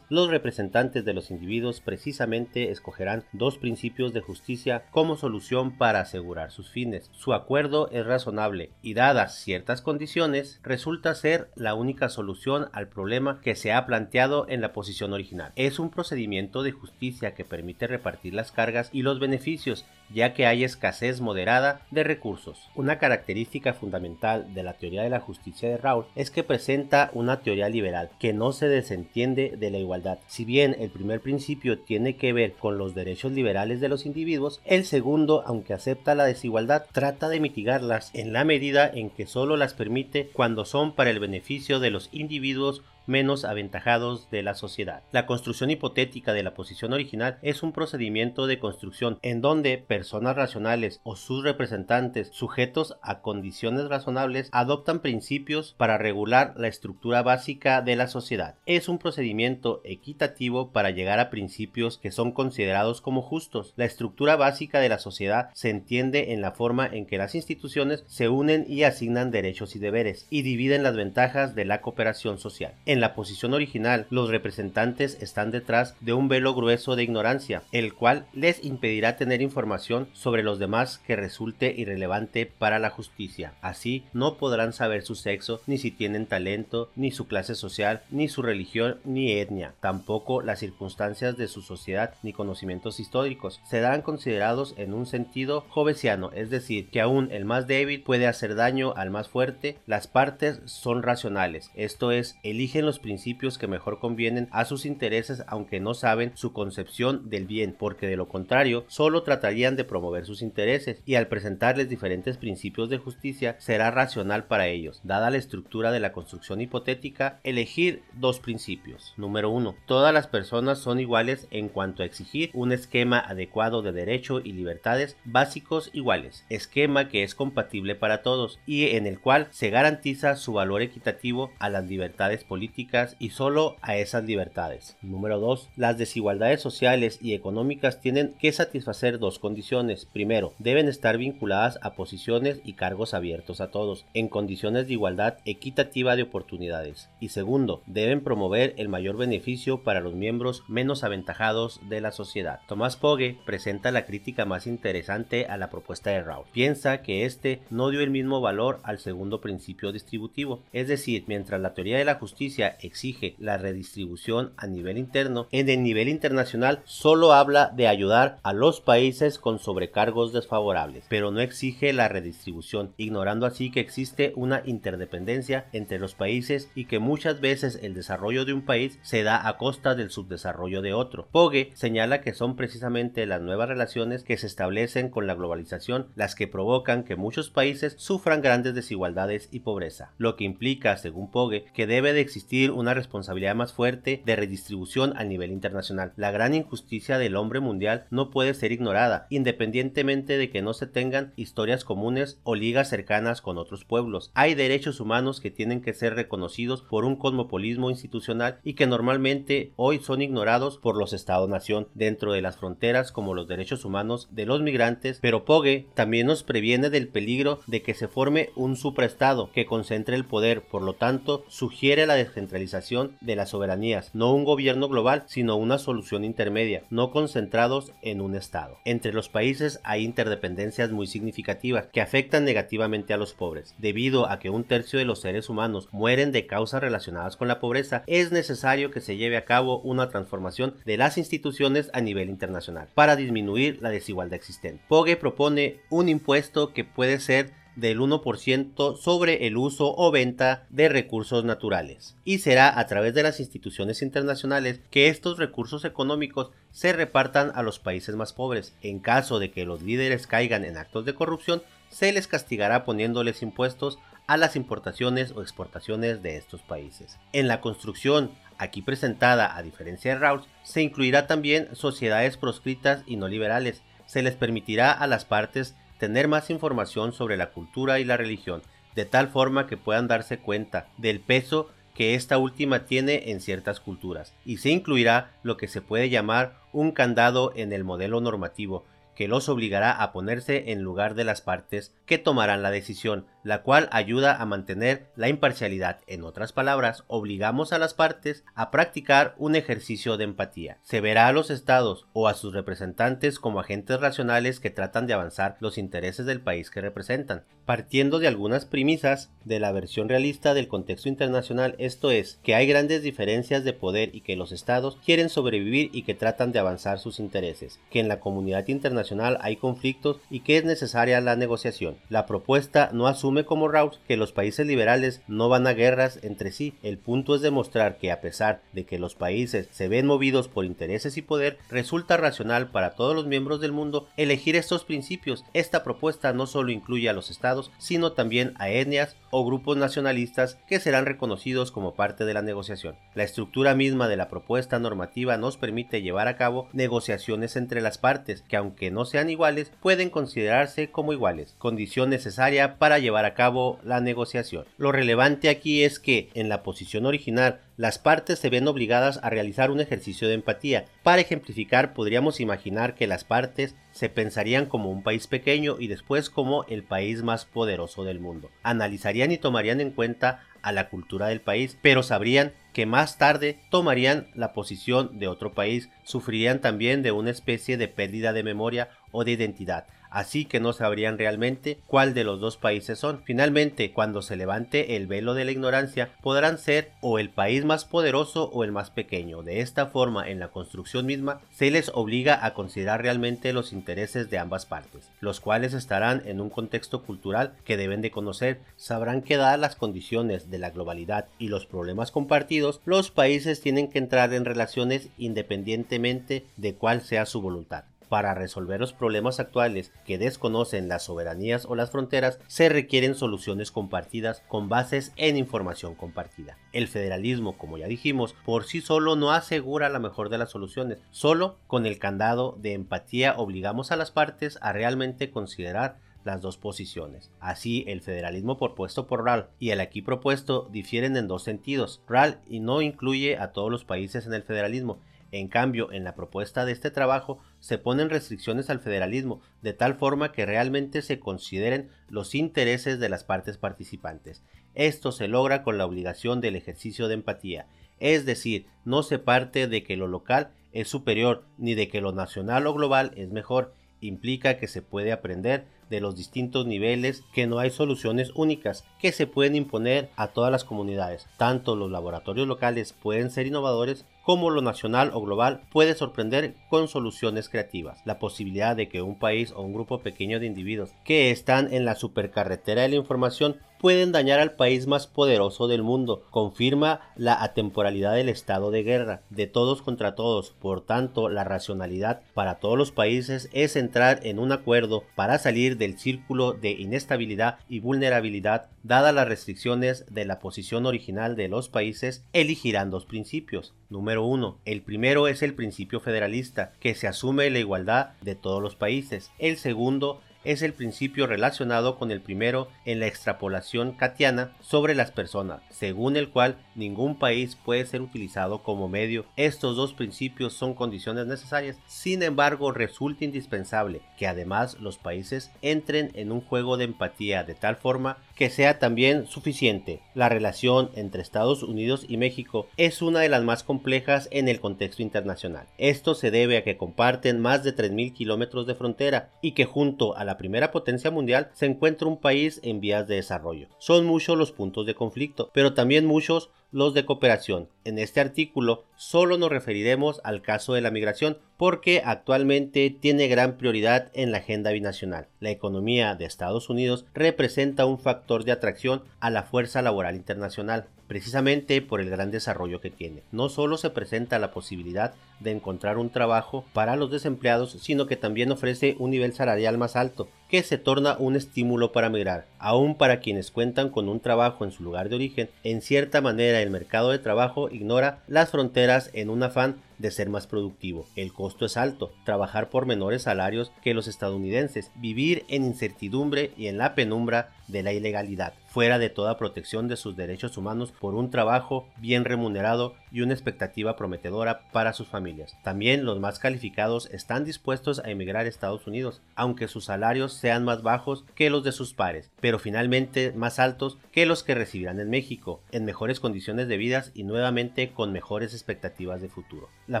los 0.08 0.28
representantes 0.28 1.04
de 1.04 1.14
los 1.14 1.30
individuos 1.30 1.80
precisamente 1.80 2.70
escogerán 2.70 3.24
dos 3.32 3.58
principios 3.58 4.12
de 4.12 4.20
justicia 4.20 4.84
como 4.90 5.16
solución 5.16 5.78
para 5.78 6.00
asegurar 6.00 6.50
sus 6.50 6.70
fines. 6.70 7.08
Su 7.12 7.32
acuerdo 7.32 7.88
es 7.90 8.04
razonable 8.04 8.70
y 8.82 8.94
dadas 8.94 9.36
ciertas 9.36 9.80
condiciones, 9.80 10.60
resulta 10.62 11.14
ser 11.14 11.50
la 11.54 11.74
única 11.74 12.08
solución 12.08 12.68
al 12.72 12.88
problema 12.88 13.40
que 13.40 13.54
se 13.54 13.72
ha 13.72 13.86
planteado 13.86 14.46
en 14.48 14.60
la 14.60 14.72
posición 14.72 15.12
original. 15.12 15.52
Es 15.56 15.78
un 15.78 15.90
procedimiento 15.90 16.62
de 16.62 16.72
justicia 16.72 17.34
que 17.34 17.44
permite 17.44 17.86
repartir 17.86 18.34
las 18.34 18.52
cargas 18.52 18.90
y 18.92 19.02
los 19.02 19.20
beneficios, 19.20 19.86
ya 20.12 20.34
que 20.34 20.46
hay 20.46 20.64
escasez 20.64 21.20
moderada 21.20 21.82
de 21.90 22.04
recursos. 22.04 22.68
Una 22.74 22.98
característica 22.98 23.74
fundamental 23.74 24.52
de 24.54 24.62
la 24.62 24.74
teoría 24.74 25.02
de 25.02 25.10
la 25.10 25.20
justicia 25.20 25.68
de 25.68 25.76
Raúl 25.76 26.06
es 26.14 26.30
que 26.30 26.44
presenta 26.44 27.10
una 27.12 27.40
teoría 27.40 27.68
liberal 27.68 28.10
que 28.18 28.32
no 28.32 28.52
se 28.52 28.68
desentiende 28.68 29.54
de 29.56 29.70
la 29.70 29.78
igualdad. 29.78 30.18
Si 30.26 30.44
bien 30.44 30.76
el 30.78 30.90
primer 30.90 31.20
principio 31.20 31.78
tiene 31.78 32.16
que 32.16 32.32
ver 32.32 32.52
con 32.54 32.78
los 32.78 32.94
derechos 32.94 33.32
liberales 33.32 33.80
de 33.80 33.88
los 33.88 34.06
individuos, 34.06 34.60
el 34.64 34.84
segundo, 34.84 35.42
aunque 35.46 35.74
acepta 35.74 36.14
la 36.14 36.24
desigualdad, 36.24 36.86
trata 36.92 37.28
de 37.28 37.40
mitigarlas 37.40 38.10
en 38.14 38.32
la 38.32 38.44
medida 38.44 38.90
en 38.92 39.10
que 39.10 39.26
solo 39.26 39.56
las 39.56 39.74
permite 39.74 40.30
cuando 40.32 40.64
son 40.64 40.94
para 40.94 41.10
el 41.10 41.20
beneficio 41.20 41.80
de 41.80 41.90
los 41.90 42.08
individuos 42.12 42.82
menos 43.06 43.44
aventajados 43.44 44.30
de 44.30 44.42
la 44.42 44.54
sociedad. 44.54 45.02
La 45.12 45.26
construcción 45.26 45.70
hipotética 45.70 46.32
de 46.32 46.42
la 46.42 46.54
posición 46.54 46.92
original 46.92 47.38
es 47.42 47.62
un 47.62 47.72
procedimiento 47.72 48.46
de 48.46 48.58
construcción 48.58 49.18
en 49.22 49.40
donde 49.40 49.78
personas 49.78 50.36
racionales 50.36 51.00
o 51.04 51.16
sus 51.16 51.44
representantes 51.44 52.28
sujetos 52.32 52.96
a 53.02 53.20
condiciones 53.20 53.88
razonables 53.88 54.48
adoptan 54.52 55.00
principios 55.00 55.74
para 55.76 55.98
regular 55.98 56.54
la 56.56 56.68
estructura 56.68 57.22
básica 57.22 57.82
de 57.82 57.96
la 57.96 58.06
sociedad. 58.06 58.56
Es 58.66 58.88
un 58.88 58.98
procedimiento 58.98 59.80
equitativo 59.84 60.72
para 60.72 60.90
llegar 60.90 61.20
a 61.20 61.30
principios 61.30 61.98
que 61.98 62.10
son 62.10 62.32
considerados 62.32 63.00
como 63.00 63.22
justos. 63.22 63.72
La 63.76 63.84
estructura 63.84 64.36
básica 64.36 64.80
de 64.80 64.88
la 64.88 64.98
sociedad 64.98 65.50
se 65.54 65.70
entiende 65.70 66.32
en 66.32 66.40
la 66.40 66.52
forma 66.52 66.86
en 66.86 67.06
que 67.06 67.18
las 67.18 67.34
instituciones 67.34 68.04
se 68.06 68.28
unen 68.28 68.64
y 68.68 68.84
asignan 68.84 69.30
derechos 69.30 69.76
y 69.76 69.78
deberes 69.78 70.26
y 70.30 70.42
dividen 70.42 70.82
las 70.82 70.96
ventajas 70.96 71.54
de 71.54 71.64
la 71.64 71.80
cooperación 71.80 72.38
social. 72.38 72.74
En 72.92 73.00
la 73.00 73.14
posición 73.14 73.54
original, 73.54 74.04
los 74.10 74.28
representantes 74.28 75.16
están 75.22 75.50
detrás 75.50 75.96
de 76.00 76.12
un 76.12 76.28
velo 76.28 76.54
grueso 76.54 76.94
de 76.94 77.02
ignorancia, 77.02 77.62
el 77.72 77.94
cual 77.94 78.26
les 78.34 78.62
impedirá 78.62 79.16
tener 79.16 79.40
información 79.40 80.08
sobre 80.12 80.42
los 80.42 80.58
demás 80.58 80.98
que 80.98 81.16
resulte 81.16 81.72
irrelevante 81.74 82.44
para 82.44 82.78
la 82.78 82.90
justicia. 82.90 83.54
Así, 83.62 84.04
no 84.12 84.36
podrán 84.36 84.74
saber 84.74 85.04
su 85.04 85.14
sexo, 85.14 85.62
ni 85.66 85.78
si 85.78 85.90
tienen 85.90 86.26
talento, 86.26 86.90
ni 86.94 87.12
su 87.12 87.26
clase 87.26 87.54
social, 87.54 88.02
ni 88.10 88.28
su 88.28 88.42
religión, 88.42 88.98
ni 89.06 89.32
etnia, 89.32 89.72
tampoco 89.80 90.42
las 90.42 90.58
circunstancias 90.58 91.38
de 91.38 91.48
su 91.48 91.62
sociedad, 91.62 92.12
ni 92.22 92.34
conocimientos 92.34 93.00
históricos. 93.00 93.62
Serán 93.64 94.02
considerados 94.02 94.74
en 94.76 94.92
un 94.92 95.06
sentido 95.06 95.64
jovesiano, 95.70 96.30
es 96.34 96.50
decir, 96.50 96.90
que 96.90 97.00
aún 97.00 97.30
el 97.32 97.46
más 97.46 97.66
débil 97.66 98.02
puede 98.02 98.26
hacer 98.26 98.54
daño 98.54 98.92
al 98.96 99.08
más 99.08 99.28
fuerte. 99.28 99.78
Las 99.86 100.08
partes 100.08 100.60
son 100.66 101.02
racionales, 101.02 101.70
esto 101.74 102.12
es, 102.12 102.36
eligen 102.42 102.81
los 102.86 102.98
principios 102.98 103.58
que 103.58 103.66
mejor 103.66 103.98
convienen 103.98 104.48
a 104.50 104.64
sus 104.64 104.86
intereses 104.86 105.42
aunque 105.46 105.80
no 105.80 105.94
saben 105.94 106.32
su 106.34 106.52
concepción 106.52 107.28
del 107.28 107.46
bien, 107.46 107.74
porque 107.78 108.06
de 108.06 108.16
lo 108.16 108.28
contrario 108.28 108.84
solo 108.88 109.22
tratarían 109.22 109.76
de 109.76 109.84
promover 109.84 110.26
sus 110.26 110.42
intereses 110.42 111.02
y 111.04 111.14
al 111.14 111.28
presentarles 111.28 111.88
diferentes 111.88 112.36
principios 112.36 112.88
de 112.88 112.98
justicia 112.98 113.56
será 113.58 113.90
racional 113.90 114.44
para 114.44 114.66
ellos, 114.66 115.00
dada 115.04 115.30
la 115.30 115.38
estructura 115.38 115.92
de 115.92 116.00
la 116.00 116.12
construcción 116.12 116.60
hipotética, 116.60 117.40
elegir 117.44 118.02
dos 118.14 118.40
principios. 118.40 119.14
Número 119.16 119.50
1. 119.50 119.74
Todas 119.86 120.12
las 120.12 120.26
personas 120.26 120.78
son 120.78 121.00
iguales 121.00 121.46
en 121.50 121.68
cuanto 121.68 122.02
a 122.02 122.06
exigir 122.06 122.50
un 122.54 122.72
esquema 122.72 123.18
adecuado 123.18 123.82
de 123.82 123.92
derecho 123.92 124.40
y 124.40 124.52
libertades 124.52 125.16
básicos 125.24 125.90
iguales, 125.92 126.44
esquema 126.48 127.08
que 127.08 127.22
es 127.22 127.34
compatible 127.34 127.94
para 127.94 128.22
todos 128.22 128.58
y 128.66 128.96
en 128.96 129.06
el 129.06 129.20
cual 129.20 129.48
se 129.50 129.70
garantiza 129.70 130.36
su 130.36 130.54
valor 130.54 130.82
equitativo 130.82 131.52
a 131.58 131.68
las 131.68 131.84
libertades 131.84 132.44
políticas 132.44 132.71
y 133.18 133.30
solo 133.30 133.76
a 133.82 133.96
esas 133.96 134.24
libertades. 134.24 134.96
Número 135.02 135.38
2. 135.38 135.68
Las 135.76 135.98
desigualdades 135.98 136.60
sociales 136.60 137.18
y 137.20 137.34
económicas 137.34 138.00
tienen 138.00 138.34
que 138.40 138.52
satisfacer 138.52 139.18
dos 139.18 139.38
condiciones. 139.38 140.06
Primero, 140.06 140.54
deben 140.58 140.88
estar 140.88 141.18
vinculadas 141.18 141.78
a 141.82 141.94
posiciones 141.94 142.60
y 142.64 142.72
cargos 142.72 143.14
abiertos 143.14 143.60
a 143.60 143.70
todos, 143.70 144.06
en 144.14 144.28
condiciones 144.28 144.86
de 144.86 144.94
igualdad 144.94 145.38
equitativa 145.44 146.16
de 146.16 146.22
oportunidades. 146.22 147.08
Y 147.20 147.28
segundo, 147.28 147.82
deben 147.86 148.22
promover 148.22 148.74
el 148.78 148.88
mayor 148.88 149.16
beneficio 149.16 149.82
para 149.82 150.00
los 150.00 150.14
miembros 150.14 150.64
menos 150.68 151.04
aventajados 151.04 151.80
de 151.88 152.00
la 152.00 152.12
sociedad. 152.12 152.60
Tomás 152.68 152.96
Pogue 152.96 153.36
presenta 153.44 153.90
la 153.90 154.06
crítica 154.06 154.44
más 154.44 154.66
interesante 154.66 155.46
a 155.46 155.56
la 155.56 155.70
propuesta 155.70 156.10
de 156.10 156.22
Raúl. 156.22 156.46
Piensa 156.52 157.02
que 157.02 157.24
este 157.26 157.60
no 157.70 157.90
dio 157.90 158.00
el 158.00 158.10
mismo 158.10 158.40
valor 158.40 158.80
al 158.82 158.98
segundo 158.98 159.40
principio 159.40 159.92
distributivo, 159.92 160.62
es 160.72 160.88
decir, 160.88 161.24
mientras 161.26 161.60
la 161.60 161.74
teoría 161.74 161.98
de 161.98 162.04
la 162.04 162.16
justicia 162.16 162.61
exige 162.68 163.34
la 163.38 163.58
redistribución 163.58 164.52
a 164.56 164.66
nivel 164.66 164.98
interno, 164.98 165.48
en 165.50 165.68
el 165.68 165.82
nivel 165.82 166.08
internacional 166.08 166.80
solo 166.84 167.32
habla 167.32 167.72
de 167.74 167.88
ayudar 167.88 168.38
a 168.42 168.52
los 168.52 168.80
países 168.80 169.38
con 169.38 169.58
sobrecargos 169.58 170.32
desfavorables, 170.32 171.04
pero 171.08 171.30
no 171.30 171.40
exige 171.40 171.92
la 171.92 172.08
redistribución, 172.08 172.92
ignorando 172.96 173.46
así 173.46 173.70
que 173.70 173.80
existe 173.80 174.32
una 174.36 174.62
interdependencia 174.64 175.66
entre 175.72 175.98
los 175.98 176.14
países 176.14 176.70
y 176.74 176.86
que 176.86 176.98
muchas 176.98 177.40
veces 177.40 177.78
el 177.82 177.94
desarrollo 177.94 178.44
de 178.44 178.52
un 178.52 178.62
país 178.62 178.98
se 179.02 179.22
da 179.22 179.48
a 179.48 179.56
costa 179.56 179.94
del 179.94 180.10
subdesarrollo 180.10 180.82
de 180.82 180.92
otro. 180.92 181.28
Pogue 181.32 181.72
señala 181.74 182.20
que 182.20 182.34
son 182.34 182.56
precisamente 182.56 183.26
las 183.26 183.40
nuevas 183.40 183.68
relaciones 183.68 184.24
que 184.24 184.36
se 184.36 184.46
establecen 184.46 185.08
con 185.08 185.26
la 185.26 185.34
globalización 185.34 186.08
las 186.14 186.34
que 186.34 186.48
provocan 186.48 187.04
que 187.04 187.16
muchos 187.16 187.50
países 187.50 187.94
sufran 187.98 188.42
grandes 188.42 188.74
desigualdades 188.74 189.48
y 189.50 189.60
pobreza, 189.60 190.12
lo 190.18 190.36
que 190.36 190.44
implica, 190.44 190.96
según 190.96 191.30
Pogue, 191.30 191.64
que 191.74 191.86
debe 191.86 192.12
de 192.12 192.20
existir 192.20 192.51
una 192.52 192.94
responsabilidad 192.94 193.54
más 193.54 193.72
fuerte 193.72 194.22
de 194.26 194.36
redistribución 194.36 195.14
a 195.16 195.24
nivel 195.24 195.50
internacional. 195.52 196.12
La 196.16 196.30
gran 196.30 196.54
injusticia 196.54 197.18
del 197.18 197.36
hombre 197.36 197.60
mundial 197.60 198.04
no 198.10 198.30
puede 198.30 198.52
ser 198.54 198.72
ignorada, 198.72 199.26
independientemente 199.30 200.36
de 200.36 200.50
que 200.50 200.62
no 200.62 200.74
se 200.74 200.86
tengan 200.86 201.32
historias 201.36 201.84
comunes 201.84 202.40
o 202.44 202.54
ligas 202.54 202.90
cercanas 202.90 203.40
con 203.40 203.56
otros 203.56 203.84
pueblos. 203.84 204.30
Hay 204.34 204.54
derechos 204.54 205.00
humanos 205.00 205.40
que 205.40 205.50
tienen 205.50 205.80
que 205.80 205.94
ser 205.94 206.14
reconocidos 206.14 206.82
por 206.82 207.04
un 207.04 207.16
cosmopolismo 207.16 207.90
institucional 207.90 208.58
y 208.62 208.74
que 208.74 208.86
normalmente 208.86 209.72
hoy 209.76 209.98
son 210.00 210.20
ignorados 210.20 210.76
por 210.76 210.96
los 210.96 211.12
Estados-nación 211.12 211.88
dentro 211.94 212.32
de 212.32 212.42
las 212.42 212.58
fronteras 212.58 213.12
como 213.12 213.34
los 213.34 213.48
derechos 213.48 213.84
humanos 213.84 214.28
de 214.30 214.46
los 214.46 214.60
migrantes, 214.62 215.18
pero 215.22 215.44
Pogue 215.44 215.86
también 215.94 216.26
nos 216.26 216.42
previene 216.42 216.90
del 216.90 217.08
peligro 217.08 217.60
de 217.66 217.82
que 217.82 217.94
se 217.94 218.08
forme 218.08 218.50
un 218.56 218.76
supraestado 218.76 219.50
que 219.52 219.66
concentre 219.66 220.16
el 220.16 220.24
poder, 220.24 220.62
por 220.62 220.82
lo 220.82 220.94
tanto 220.94 221.44
sugiere 221.48 222.06
la 222.06 222.14
de 222.48 223.36
las 223.36 223.50
soberanías, 223.50 224.10
no 224.14 224.32
un 224.32 224.44
gobierno 224.44 224.88
global, 224.88 225.24
sino 225.26 225.56
una 225.56 225.78
solución 225.78 226.24
intermedia, 226.24 226.82
no 226.90 227.10
concentrados 227.10 227.92
en 228.02 228.20
un 228.20 228.34
Estado. 228.34 228.78
Entre 228.84 229.12
los 229.12 229.28
países 229.28 229.80
hay 229.84 230.04
interdependencias 230.04 230.90
muy 230.90 231.06
significativas 231.06 231.86
que 231.92 232.00
afectan 232.00 232.44
negativamente 232.44 233.12
a 233.12 233.16
los 233.16 233.34
pobres. 233.34 233.74
Debido 233.78 234.28
a 234.28 234.38
que 234.38 234.50
un 234.50 234.64
tercio 234.64 234.98
de 234.98 235.04
los 235.04 235.20
seres 235.20 235.48
humanos 235.48 235.88
mueren 235.92 236.32
de 236.32 236.46
causas 236.46 236.80
relacionadas 236.80 237.36
con 237.36 237.48
la 237.48 237.60
pobreza, 237.60 238.02
es 238.06 238.32
necesario 238.32 238.90
que 238.90 239.00
se 239.00 239.16
lleve 239.16 239.36
a 239.36 239.44
cabo 239.44 239.80
una 239.80 240.08
transformación 240.08 240.76
de 240.84 240.96
las 240.96 241.18
instituciones 241.18 241.90
a 241.92 242.00
nivel 242.00 242.28
internacional 242.28 242.88
para 242.94 243.16
disminuir 243.16 243.78
la 243.80 243.90
desigualdad 243.90 244.34
existente. 244.34 244.82
Pogue 244.88 245.16
propone 245.16 245.80
un 245.90 246.08
impuesto 246.08 246.72
que 246.72 246.84
puede 246.84 247.20
ser 247.20 247.61
del 247.76 248.00
1% 248.00 248.96
sobre 248.96 249.46
el 249.46 249.56
uso 249.56 249.94
o 249.96 250.10
venta 250.10 250.66
de 250.70 250.88
recursos 250.88 251.44
naturales. 251.44 252.16
Y 252.24 252.38
será 252.38 252.78
a 252.78 252.86
través 252.86 253.14
de 253.14 253.22
las 253.22 253.40
instituciones 253.40 254.02
internacionales 254.02 254.80
que 254.90 255.08
estos 255.08 255.38
recursos 255.38 255.84
económicos 255.84 256.50
se 256.70 256.92
repartan 256.92 257.52
a 257.54 257.62
los 257.62 257.78
países 257.78 258.14
más 258.16 258.32
pobres. 258.32 258.74
En 258.82 258.98
caso 258.98 259.38
de 259.38 259.50
que 259.50 259.64
los 259.64 259.82
líderes 259.82 260.26
caigan 260.26 260.64
en 260.64 260.76
actos 260.76 261.04
de 261.04 261.14
corrupción, 261.14 261.62
se 261.90 262.12
les 262.12 262.26
castigará 262.26 262.84
poniéndoles 262.84 263.42
impuestos 263.42 263.98
a 264.26 264.36
las 264.36 264.56
importaciones 264.56 265.32
o 265.32 265.42
exportaciones 265.42 266.22
de 266.22 266.36
estos 266.36 266.62
países. 266.62 267.18
En 267.32 267.48
la 267.48 267.60
construcción 267.60 268.30
Aquí 268.62 268.80
presentada, 268.80 269.56
a 269.56 269.62
diferencia 269.64 270.14
de 270.14 270.20
Rawls, 270.20 270.46
se 270.62 270.82
incluirá 270.82 271.26
también 271.26 271.74
sociedades 271.74 272.36
proscritas 272.36 273.02
y 273.06 273.16
no 273.16 273.26
liberales. 273.26 273.82
Se 274.06 274.22
les 274.22 274.36
permitirá 274.36 274.92
a 274.92 275.08
las 275.08 275.24
partes 275.24 275.74
tener 276.02 276.26
más 276.26 276.50
información 276.50 277.12
sobre 277.12 277.36
la 277.36 277.52
cultura 277.52 278.00
y 278.00 278.04
la 278.04 278.16
religión, 278.16 278.60
de 278.96 279.04
tal 279.04 279.28
forma 279.28 279.68
que 279.68 279.76
puedan 279.76 280.08
darse 280.08 280.36
cuenta 280.36 280.88
del 280.98 281.20
peso 281.20 281.70
que 281.94 282.16
esta 282.16 282.38
última 282.38 282.86
tiene 282.86 283.30
en 283.30 283.40
ciertas 283.40 283.78
culturas, 283.78 284.34
y 284.44 284.56
se 284.56 284.70
incluirá 284.70 285.30
lo 285.44 285.56
que 285.56 285.68
se 285.68 285.80
puede 285.80 286.10
llamar 286.10 286.58
un 286.72 286.90
candado 286.90 287.52
en 287.54 287.72
el 287.72 287.84
modelo 287.84 288.20
normativo, 288.20 288.84
que 289.14 289.28
los 289.28 289.48
obligará 289.48 289.92
a 290.02 290.12
ponerse 290.12 290.72
en 290.72 290.82
lugar 290.82 291.14
de 291.14 291.24
las 291.24 291.40
partes 291.40 291.94
que 292.06 292.18
tomarán 292.18 292.62
la 292.62 292.70
decisión, 292.70 293.26
la 293.44 293.62
cual 293.62 293.88
ayuda 293.92 294.40
a 294.40 294.46
mantener 294.46 295.06
la 295.16 295.28
imparcialidad. 295.28 296.00
En 296.06 296.22
otras 296.24 296.52
palabras, 296.52 297.04
obligamos 297.08 297.72
a 297.72 297.78
las 297.78 297.94
partes 297.94 298.44
a 298.54 298.70
practicar 298.70 299.34
un 299.38 299.56
ejercicio 299.56 300.16
de 300.16 300.24
empatía. 300.24 300.78
Se 300.82 301.00
verá 301.00 301.26
a 301.28 301.32
los 301.32 301.50
estados 301.50 302.06
o 302.12 302.28
a 302.28 302.34
sus 302.34 302.54
representantes 302.54 303.38
como 303.38 303.60
agentes 303.60 304.00
racionales 304.00 304.60
que 304.60 304.70
tratan 304.70 305.06
de 305.06 305.14
avanzar 305.14 305.56
los 305.60 305.78
intereses 305.78 306.26
del 306.26 306.40
país 306.40 306.70
que 306.70 306.80
representan, 306.80 307.44
partiendo 307.64 308.18
de 308.18 308.28
algunas 308.28 308.64
premisas 308.64 309.30
de 309.44 309.60
la 309.60 309.72
versión 309.72 310.08
realista 310.08 310.54
del 310.54 310.68
contexto 310.68 311.08
internacional, 311.08 311.74
esto 311.78 312.10
es, 312.10 312.38
que 312.42 312.54
hay 312.54 312.66
grandes 312.66 313.02
diferencias 313.02 313.64
de 313.64 313.72
poder 313.72 314.14
y 314.14 314.20
que 314.20 314.36
los 314.36 314.52
estados 314.52 314.98
quieren 315.04 315.28
sobrevivir 315.28 315.90
y 315.92 316.02
que 316.02 316.14
tratan 316.14 316.52
de 316.52 316.58
avanzar 316.58 316.98
sus 316.98 317.18
intereses, 317.18 317.80
que 317.90 318.00
en 318.00 318.08
la 318.08 318.20
comunidad 318.20 318.68
internacional 318.68 319.01
hay 319.40 319.56
conflictos 319.56 320.18
y 320.30 320.40
que 320.40 320.56
es 320.56 320.64
necesaria 320.64 321.20
la 321.20 321.36
negociación. 321.36 321.96
La 322.08 322.26
propuesta 322.26 322.90
no 322.92 323.06
asume 323.06 323.44
como 323.44 323.68
Rawls 323.68 324.00
que 324.06 324.16
los 324.16 324.32
países 324.32 324.66
liberales 324.66 325.22
no 325.26 325.48
van 325.48 325.66
a 325.66 325.72
guerras 325.72 326.18
entre 326.22 326.52
sí. 326.52 326.74
El 326.82 326.98
punto 326.98 327.34
es 327.34 327.40
demostrar 327.40 327.98
que 327.98 328.12
a 328.12 328.20
pesar 328.20 328.62
de 328.72 328.84
que 328.84 328.98
los 328.98 329.14
países 329.14 329.68
se 329.70 329.88
ven 329.88 330.06
movidos 330.06 330.48
por 330.48 330.64
intereses 330.64 331.16
y 331.16 331.22
poder, 331.22 331.58
resulta 331.70 332.16
racional 332.16 332.70
para 332.70 332.94
todos 332.94 333.14
los 333.14 333.26
miembros 333.26 333.60
del 333.60 333.72
mundo 333.72 334.08
elegir 334.16 334.56
estos 334.56 334.84
principios. 334.84 335.44
Esta 335.52 335.82
propuesta 335.82 336.32
no 336.32 336.46
solo 336.46 336.70
incluye 336.70 337.08
a 337.08 337.12
los 337.12 337.30
estados, 337.30 337.70
sino 337.78 338.12
también 338.12 338.54
a 338.58 338.70
etnias 338.70 339.16
o 339.30 339.44
grupos 339.44 339.76
nacionalistas 339.76 340.58
que 340.68 340.78
serán 340.78 341.06
reconocidos 341.06 341.72
como 341.72 341.94
parte 341.94 342.24
de 342.24 342.34
la 342.34 342.42
negociación. 342.42 342.96
La 343.14 343.24
estructura 343.24 343.74
misma 343.74 344.08
de 344.08 344.16
la 344.16 344.28
propuesta 344.28 344.78
normativa 344.78 345.36
nos 345.36 345.56
permite 345.56 346.02
llevar 346.02 346.28
a 346.28 346.36
cabo 346.36 346.68
negociaciones 346.72 347.56
entre 347.56 347.80
las 347.80 347.98
partes 347.98 348.42
que 348.42 348.56
aunque 348.56 348.90
no 348.92 349.04
sean 349.04 349.30
iguales 349.30 349.72
pueden 349.80 350.10
considerarse 350.10 350.90
como 350.90 351.12
iguales, 351.12 351.54
condición 351.58 352.10
necesaria 352.10 352.78
para 352.78 352.98
llevar 352.98 353.24
a 353.24 353.34
cabo 353.34 353.78
la 353.82 354.00
negociación. 354.00 354.64
Lo 354.78 354.92
relevante 354.92 355.48
aquí 355.48 355.82
es 355.82 355.98
que 355.98 356.30
en 356.34 356.48
la 356.48 356.62
posición 356.62 357.06
original 357.06 357.60
las 357.76 357.98
partes 357.98 358.38
se 358.38 358.50
ven 358.50 358.68
obligadas 358.68 359.18
a 359.22 359.30
realizar 359.30 359.70
un 359.70 359.80
ejercicio 359.80 360.28
de 360.28 360.34
empatía. 360.34 360.84
Para 361.02 361.22
ejemplificar, 361.22 361.94
podríamos 361.94 362.38
imaginar 362.38 362.94
que 362.94 363.06
las 363.06 363.24
partes 363.24 363.74
se 363.92 364.08
pensarían 364.08 364.66
como 364.66 364.90
un 364.90 365.02
país 365.02 365.26
pequeño 365.26 365.76
y 365.78 365.88
después 365.88 366.30
como 366.30 366.64
el 366.64 366.82
país 366.82 367.22
más 367.22 367.44
poderoso 367.44 368.04
del 368.04 368.20
mundo. 368.20 368.50
Analizarían 368.62 369.32
y 369.32 369.38
tomarían 369.38 369.80
en 369.80 369.90
cuenta 369.90 370.44
a 370.62 370.72
la 370.72 370.88
cultura 370.88 371.26
del 371.26 371.40
país, 371.40 371.76
pero 371.82 372.02
sabrían 372.02 372.52
que 372.72 372.86
más 372.86 373.18
tarde 373.18 373.58
tomarían 373.70 374.28
la 374.34 374.52
posición 374.52 375.18
de 375.18 375.28
otro 375.28 375.52
país, 375.52 375.90
sufrirían 376.04 376.60
también 376.60 377.02
de 377.02 377.12
una 377.12 377.30
especie 377.30 377.76
de 377.76 377.88
pérdida 377.88 378.32
de 378.32 378.42
memoria 378.42 378.90
o 379.10 379.24
de 379.24 379.32
identidad 379.32 379.86
así 380.12 380.44
que 380.44 380.60
no 380.60 380.72
sabrían 380.72 381.18
realmente 381.18 381.78
cuál 381.86 382.14
de 382.14 382.24
los 382.24 382.40
dos 382.40 382.56
países 382.56 382.98
son. 382.98 383.22
Finalmente, 383.24 383.92
cuando 383.92 384.22
se 384.22 384.36
levante 384.36 384.96
el 384.96 385.06
velo 385.06 385.34
de 385.34 385.44
la 385.44 385.52
ignorancia, 385.52 386.10
podrán 386.22 386.58
ser 386.58 386.92
o 387.00 387.18
el 387.18 387.30
país 387.30 387.64
más 387.64 387.84
poderoso 387.84 388.50
o 388.52 388.64
el 388.64 388.72
más 388.72 388.90
pequeño. 388.90 389.42
De 389.42 389.60
esta 389.60 389.86
forma, 389.86 390.28
en 390.28 390.38
la 390.38 390.48
construcción 390.48 391.06
misma, 391.06 391.40
se 391.50 391.70
les 391.70 391.90
obliga 391.94 392.44
a 392.44 392.54
considerar 392.54 393.02
realmente 393.02 393.52
los 393.52 393.72
intereses 393.72 394.30
de 394.30 394.38
ambas 394.38 394.66
partes, 394.66 395.10
los 395.20 395.40
cuales 395.40 395.72
estarán 395.74 396.22
en 396.26 396.40
un 396.40 396.50
contexto 396.50 397.02
cultural 397.02 397.54
que 397.64 397.76
deben 397.76 398.02
de 398.02 398.10
conocer. 398.10 398.60
Sabrán 398.76 399.22
que 399.22 399.36
dadas 399.36 399.58
las 399.58 399.76
condiciones 399.76 400.50
de 400.50 400.58
la 400.58 400.70
globalidad 400.70 401.28
y 401.38 401.48
los 401.48 401.66
problemas 401.66 402.10
compartidos, 402.10 402.80
los 402.84 403.10
países 403.10 403.60
tienen 403.60 403.88
que 403.88 403.98
entrar 403.98 404.32
en 404.34 404.44
relaciones 404.44 405.08
independientemente 405.18 406.44
de 406.56 406.74
cuál 406.74 407.02
sea 407.02 407.26
su 407.26 407.40
voluntad. 407.40 407.84
Para 408.12 408.34
resolver 408.34 408.78
los 408.78 408.92
problemas 408.92 409.40
actuales 409.40 409.90
que 410.04 410.18
desconocen 410.18 410.86
las 410.86 411.04
soberanías 411.04 411.64
o 411.64 411.74
las 411.74 411.90
fronteras, 411.90 412.40
se 412.46 412.68
requieren 412.68 413.14
soluciones 413.14 413.70
compartidas 413.70 414.42
con 414.48 414.68
bases 414.68 415.14
en 415.16 415.38
información 415.38 415.94
compartida. 415.94 416.58
El 416.74 416.88
federalismo, 416.88 417.56
como 417.56 417.78
ya 417.78 417.86
dijimos, 417.86 418.34
por 418.44 418.64
sí 418.64 418.82
solo 418.82 419.16
no 419.16 419.32
asegura 419.32 419.88
la 419.88 419.98
mejor 419.98 420.28
de 420.28 420.36
las 420.36 420.50
soluciones. 420.50 420.98
Solo 421.10 421.56
con 421.66 421.86
el 421.86 421.98
candado 421.98 422.54
de 422.60 422.74
empatía 422.74 423.34
obligamos 423.38 423.92
a 423.92 423.96
las 423.96 424.10
partes 424.10 424.58
a 424.60 424.74
realmente 424.74 425.30
considerar 425.30 425.96
las 426.22 426.42
dos 426.42 426.58
posiciones. 426.58 427.30
Así, 427.40 427.84
el 427.88 428.02
federalismo 428.02 428.58
propuesto 428.58 429.06
por 429.06 429.24
RAL 429.24 429.48
y 429.58 429.70
el 429.70 429.80
aquí 429.80 430.02
propuesto 430.02 430.68
difieren 430.70 431.16
en 431.16 431.28
dos 431.28 431.44
sentidos. 431.44 432.02
RAL 432.06 432.42
no 432.46 432.82
incluye 432.82 433.38
a 433.38 433.52
todos 433.52 433.70
los 433.70 433.86
países 433.86 434.26
en 434.26 434.34
el 434.34 434.42
federalismo, 434.42 434.98
en 435.32 435.48
cambio, 435.48 435.90
en 435.92 436.04
la 436.04 436.14
propuesta 436.14 436.64
de 436.64 436.72
este 436.72 436.90
trabajo 436.90 437.38
se 437.58 437.78
ponen 437.78 438.10
restricciones 438.10 438.70
al 438.70 438.80
federalismo, 438.80 439.40
de 439.62 439.72
tal 439.72 439.94
forma 439.94 440.30
que 440.30 440.46
realmente 440.46 441.00
se 441.00 441.18
consideren 441.18 441.88
los 442.08 442.34
intereses 442.34 443.00
de 443.00 443.08
las 443.08 443.24
partes 443.24 443.56
participantes. 443.56 444.42
Esto 444.74 445.10
se 445.10 445.28
logra 445.28 445.62
con 445.62 445.78
la 445.78 445.86
obligación 445.86 446.40
del 446.40 446.54
ejercicio 446.54 447.08
de 447.08 447.14
empatía, 447.14 447.66
es 447.98 448.26
decir, 448.26 448.66
no 448.84 449.02
se 449.02 449.18
parte 449.18 449.68
de 449.68 449.82
que 449.82 449.96
lo 449.96 450.06
local 450.06 450.50
es 450.72 450.88
superior 450.88 451.44
ni 451.56 451.74
de 451.74 451.88
que 451.88 452.00
lo 452.00 452.12
nacional 452.12 452.66
o 452.66 452.74
global 452.74 453.12
es 453.16 453.30
mejor, 453.30 453.74
implica 454.00 454.58
que 454.58 454.68
se 454.68 454.82
puede 454.82 455.12
aprender 455.12 455.64
de 455.88 456.00
los 456.00 456.16
distintos 456.16 456.66
niveles, 456.66 457.22
que 457.32 457.46
no 457.46 457.58
hay 457.58 457.70
soluciones 457.70 458.32
únicas 458.34 458.84
que 458.98 459.12
se 459.12 459.26
pueden 459.26 459.54
imponer 459.54 460.10
a 460.16 460.28
todas 460.28 460.50
las 460.50 460.64
comunidades. 460.64 461.26
Tanto 461.36 461.76
los 461.76 461.90
laboratorios 461.90 462.48
locales 462.48 462.92
pueden 462.92 463.30
ser 463.30 463.46
innovadores 463.46 464.06
como 464.22 464.50
lo 464.50 464.62
nacional 464.62 465.10
o 465.14 465.20
global 465.20 465.62
puede 465.70 465.94
sorprender 465.94 466.54
con 466.68 466.88
soluciones 466.88 467.48
creativas. 467.48 468.00
La 468.04 468.18
posibilidad 468.18 468.76
de 468.76 468.88
que 468.88 469.02
un 469.02 469.18
país 469.18 469.52
o 469.52 469.62
un 469.62 469.72
grupo 469.72 470.00
pequeño 470.00 470.40
de 470.40 470.46
individuos 470.46 470.90
que 471.04 471.30
están 471.30 471.72
en 471.72 471.84
la 471.84 471.94
supercarretera 471.94 472.82
de 472.82 472.88
la 472.88 472.96
información 472.96 473.56
pueden 473.82 474.12
dañar 474.12 474.38
al 474.38 474.52
país 474.52 474.86
más 474.86 475.08
poderoso 475.08 475.66
del 475.66 475.82
mundo. 475.82 476.22
Confirma 476.30 477.00
la 477.16 477.42
atemporalidad 477.42 478.14
del 478.14 478.28
estado 478.28 478.70
de 478.70 478.84
guerra, 478.84 479.22
de 479.28 479.48
todos 479.48 479.82
contra 479.82 480.14
todos. 480.14 480.52
Por 480.52 480.82
tanto, 480.82 481.28
la 481.28 481.42
racionalidad 481.42 482.22
para 482.32 482.60
todos 482.60 482.78
los 482.78 482.92
países 482.92 483.50
es 483.52 483.74
entrar 483.74 484.20
en 484.22 484.38
un 484.38 484.52
acuerdo 484.52 485.02
para 485.16 485.40
salir 485.40 485.78
del 485.78 485.98
círculo 485.98 486.52
de 486.52 486.70
inestabilidad 486.70 487.58
y 487.68 487.80
vulnerabilidad. 487.80 488.70
Dadas 488.84 489.14
las 489.14 489.26
restricciones 489.26 490.06
de 490.08 490.26
la 490.26 490.38
posición 490.38 490.86
original 490.86 491.34
de 491.34 491.48
los 491.48 491.68
países, 491.68 492.24
elegirán 492.32 492.90
dos 492.90 493.04
principios. 493.04 493.74
Número 493.90 494.11
1. 494.18 494.58
El 494.64 494.82
primero 494.82 495.28
es 495.28 495.42
el 495.42 495.54
principio 495.54 496.00
federalista, 496.00 496.72
que 496.80 496.94
se 496.94 497.08
asume 497.08 497.48
la 497.50 497.58
igualdad 497.58 498.10
de 498.20 498.34
todos 498.34 498.62
los 498.62 498.76
países. 498.76 499.30
El 499.38 499.56
segundo 499.56 500.20
es 500.44 500.62
el 500.62 500.72
principio 500.72 501.26
relacionado 501.26 501.98
con 501.98 502.10
el 502.10 502.20
primero 502.20 502.68
en 502.84 503.00
la 503.00 503.06
extrapolación 503.06 503.92
katiana 503.92 504.52
sobre 504.60 504.94
las 504.94 505.10
personas, 505.10 505.62
según 505.70 506.16
el 506.16 506.30
cual 506.30 506.56
ningún 506.74 507.16
país 507.16 507.56
puede 507.56 507.86
ser 507.86 508.02
utilizado 508.02 508.62
como 508.62 508.88
medio. 508.88 509.24
Estos 509.36 509.76
dos 509.76 509.92
principios 509.92 510.52
son 510.52 510.74
condiciones 510.74 511.26
necesarias, 511.26 511.78
sin 511.86 512.22
embargo 512.22 512.72
resulta 512.72 513.24
indispensable 513.24 514.00
que 514.18 514.26
además 514.26 514.78
los 514.80 514.98
países 514.98 515.50
entren 515.62 516.10
en 516.14 516.32
un 516.32 516.40
juego 516.40 516.76
de 516.76 516.84
empatía 516.84 517.44
de 517.44 517.54
tal 517.54 517.76
forma 517.76 518.18
que 518.36 518.50
sea 518.50 518.78
también 518.78 519.26
suficiente. 519.26 520.00
La 520.14 520.28
relación 520.28 520.90
entre 520.94 521.22
Estados 521.22 521.62
Unidos 521.62 522.06
y 522.08 522.16
México 522.16 522.68
es 522.76 523.02
una 523.02 523.20
de 523.20 523.28
las 523.28 523.42
más 523.42 523.62
complejas 523.62 524.28
en 524.30 524.48
el 524.48 524.60
contexto 524.60 525.02
internacional. 525.02 525.66
Esto 525.78 526.14
se 526.14 526.30
debe 526.30 526.56
a 526.56 526.64
que 526.64 526.76
comparten 526.76 527.40
más 527.40 527.62
de 527.64 527.74
3.000 527.74 528.12
kilómetros 528.12 528.66
de 528.66 528.74
frontera 528.74 529.30
y 529.42 529.52
que 529.52 529.64
junto 529.64 530.16
a 530.16 530.24
la 530.24 530.36
primera 530.36 530.72
potencia 530.72 531.10
mundial 531.10 531.50
se 531.54 531.66
encuentra 531.66 532.08
un 532.08 532.20
país 532.20 532.60
en 532.62 532.80
vías 532.80 533.06
de 533.06 533.16
desarrollo. 533.16 533.68
Son 533.78 534.04
muchos 534.06 534.36
los 534.36 534.52
puntos 534.52 534.86
de 534.86 534.94
conflicto, 534.94 535.50
pero 535.52 535.74
también 535.74 536.06
muchos 536.06 536.50
los 536.72 536.94
de 536.94 537.04
cooperación. 537.04 537.68
En 537.84 537.98
este 537.98 538.20
artículo 538.20 538.84
solo 538.96 539.38
nos 539.38 539.50
referiremos 539.50 540.20
al 540.24 540.42
caso 540.42 540.74
de 540.74 540.80
la 540.80 540.90
migración 540.90 541.38
porque 541.62 542.02
actualmente 542.04 542.90
tiene 542.90 543.28
gran 543.28 543.56
prioridad 543.56 544.10
en 544.14 544.32
la 544.32 544.38
agenda 544.38 544.72
binacional. 544.72 545.28
La 545.38 545.50
economía 545.50 546.16
de 546.16 546.24
Estados 546.24 546.68
Unidos 546.68 547.04
representa 547.14 547.86
un 547.86 548.00
factor 548.00 548.42
de 548.42 548.50
atracción 548.50 549.04
a 549.20 549.30
la 549.30 549.44
fuerza 549.44 549.80
laboral 549.80 550.16
internacional, 550.16 550.86
precisamente 551.06 551.80
por 551.80 552.00
el 552.00 552.10
gran 552.10 552.32
desarrollo 552.32 552.80
que 552.80 552.90
tiene. 552.90 553.22
No 553.30 553.48
solo 553.48 553.76
se 553.76 553.90
presenta 553.90 554.40
la 554.40 554.50
posibilidad 554.50 555.14
de 555.38 555.52
encontrar 555.52 555.98
un 555.98 556.10
trabajo 556.10 556.64
para 556.72 556.96
los 556.96 557.12
desempleados, 557.12 557.76
sino 557.80 558.06
que 558.06 558.16
también 558.16 558.50
ofrece 558.50 558.96
un 558.98 559.12
nivel 559.12 559.32
salarial 559.32 559.78
más 559.78 559.94
alto, 559.94 560.28
que 560.48 560.64
se 560.64 560.78
torna 560.78 561.16
un 561.18 561.36
estímulo 561.36 561.92
para 561.92 562.10
migrar. 562.10 562.46
Aún 562.58 562.96
para 562.96 563.20
quienes 563.20 563.52
cuentan 563.52 563.88
con 563.88 564.08
un 564.08 564.18
trabajo 564.18 564.64
en 564.64 564.72
su 564.72 564.82
lugar 564.82 565.08
de 565.08 565.14
origen, 565.14 565.50
en 565.62 565.80
cierta 565.80 566.20
manera 566.20 566.60
el 566.60 566.70
mercado 566.70 567.10
de 567.10 567.20
trabajo 567.20 567.70
ignora 567.70 568.24
las 568.26 568.50
fronteras 568.50 569.10
en 569.12 569.30
un 569.30 569.44
afán 569.44 569.76
de 570.02 570.10
ser 570.10 570.28
más 570.28 570.46
productivo. 570.46 571.06
El 571.16 571.32
costo 571.32 571.64
es 571.64 571.78
alto, 571.78 572.12
trabajar 572.24 572.68
por 572.68 572.84
menores 572.84 573.22
salarios 573.22 573.72
que 573.82 573.94
los 573.94 574.08
estadounidenses, 574.08 574.90
vivir 574.96 575.44
en 575.48 575.64
incertidumbre 575.64 576.50
y 576.58 576.66
en 576.66 576.76
la 576.76 576.94
penumbra 576.94 577.52
de 577.68 577.82
la 577.82 577.92
ilegalidad, 577.92 578.54
fuera 578.68 578.98
de 578.98 579.10
toda 579.10 579.36
protección 579.36 579.88
de 579.88 579.96
sus 579.96 580.16
derechos 580.16 580.56
humanos 580.56 580.92
por 580.92 581.14
un 581.14 581.30
trabajo 581.30 581.88
bien 581.98 582.24
remunerado 582.24 582.94
y 583.10 583.20
una 583.20 583.34
expectativa 583.34 583.96
prometedora 583.96 584.68
para 584.72 584.92
sus 584.92 585.08
familias. 585.08 585.56
También 585.62 586.04
los 586.04 586.18
más 586.20 586.38
calificados 586.38 587.06
están 587.10 587.44
dispuestos 587.44 588.00
a 588.00 588.10
emigrar 588.10 588.46
a 588.46 588.48
Estados 588.48 588.86
Unidos, 588.86 589.20
aunque 589.34 589.68
sus 589.68 589.84
salarios 589.84 590.32
sean 590.32 590.64
más 590.64 590.82
bajos 590.82 591.24
que 591.34 591.50
los 591.50 591.64
de 591.64 591.72
sus 591.72 591.92
pares, 591.92 592.30
pero 592.40 592.58
finalmente 592.58 593.32
más 593.32 593.58
altos 593.58 593.98
que 594.10 594.26
los 594.26 594.42
que 594.42 594.54
recibirán 594.54 595.00
en 595.00 595.10
México, 595.10 595.60
en 595.70 595.84
mejores 595.84 596.20
condiciones 596.20 596.68
de 596.68 596.76
vida 596.76 597.04
y 597.14 597.24
nuevamente 597.24 597.92
con 597.92 598.12
mejores 598.12 598.52
expectativas 598.52 599.20
de 599.20 599.28
futuro. 599.28 599.68
La 599.86 600.00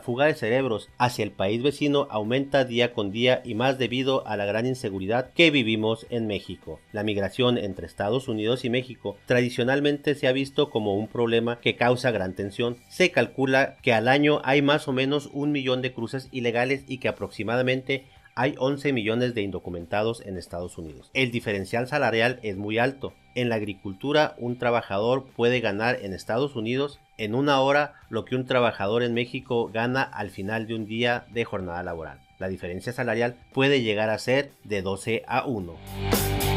fuga 0.00 0.26
de 0.26 0.34
cerebros 0.34 0.88
hacia 0.98 1.24
el 1.24 1.32
país 1.32 1.62
vecino 1.62 2.06
aumenta 2.10 2.64
día 2.64 2.92
con 2.92 3.10
día 3.10 3.42
y 3.44 3.54
más 3.54 3.78
debido 3.78 4.26
a 4.26 4.36
la 4.36 4.44
gran 4.44 4.66
inseguridad 4.66 5.32
que 5.32 5.50
vivimos 5.50 6.06
en 6.10 6.26
México. 6.26 6.80
La 6.92 7.02
migración 7.02 7.58
entre 7.60 7.86
Estados 7.86 8.28
Unidos 8.28 8.64
y 8.64 8.70
México 8.70 9.16
tradicionalmente 9.26 10.14
se 10.14 10.26
ha 10.26 10.32
visto 10.32 10.70
como 10.70 10.94
un 10.96 11.08
problema 11.08 11.60
que 11.60 11.76
causa 11.76 12.10
gran 12.10 12.34
tensión. 12.34 12.76
Se 12.88 13.10
calcula 13.10 13.76
que 13.82 13.92
al 13.92 14.08
año 14.08 14.40
hay 14.44 14.62
más 14.62 14.88
o 14.88 14.92
menos 14.92 15.30
un 15.32 15.52
millón 15.52 15.82
de 15.82 15.92
cruces 15.92 16.28
ilegales 16.32 16.84
y 16.88 16.98
que 16.98 17.08
aproximadamente 17.08 18.06
hay 18.34 18.54
11 18.58 18.92
millones 18.92 19.34
de 19.34 19.42
indocumentados 19.42 20.22
en 20.24 20.36
Estados 20.36 20.78
Unidos. 20.78 21.10
El 21.14 21.30
diferencial 21.30 21.86
salarial 21.86 22.40
es 22.42 22.56
muy 22.56 22.78
alto. 22.78 23.12
En 23.34 23.48
la 23.48 23.56
agricultura, 23.56 24.34
un 24.38 24.58
trabajador 24.58 25.26
puede 25.36 25.60
ganar 25.60 25.98
en 26.02 26.14
Estados 26.14 26.56
Unidos 26.56 27.00
en 27.18 27.34
una 27.34 27.60
hora 27.60 27.94
lo 28.08 28.24
que 28.24 28.36
un 28.36 28.46
trabajador 28.46 29.02
en 29.02 29.14
México 29.14 29.70
gana 29.72 30.02
al 30.02 30.30
final 30.30 30.66
de 30.66 30.74
un 30.74 30.86
día 30.86 31.26
de 31.30 31.44
jornada 31.44 31.82
laboral. 31.82 32.20
La 32.38 32.48
diferencia 32.48 32.92
salarial 32.92 33.36
puede 33.52 33.82
llegar 33.82 34.08
a 34.08 34.18
ser 34.18 34.52
de 34.64 34.80
12 34.80 35.22
a 35.26 35.44
1. 35.44 36.49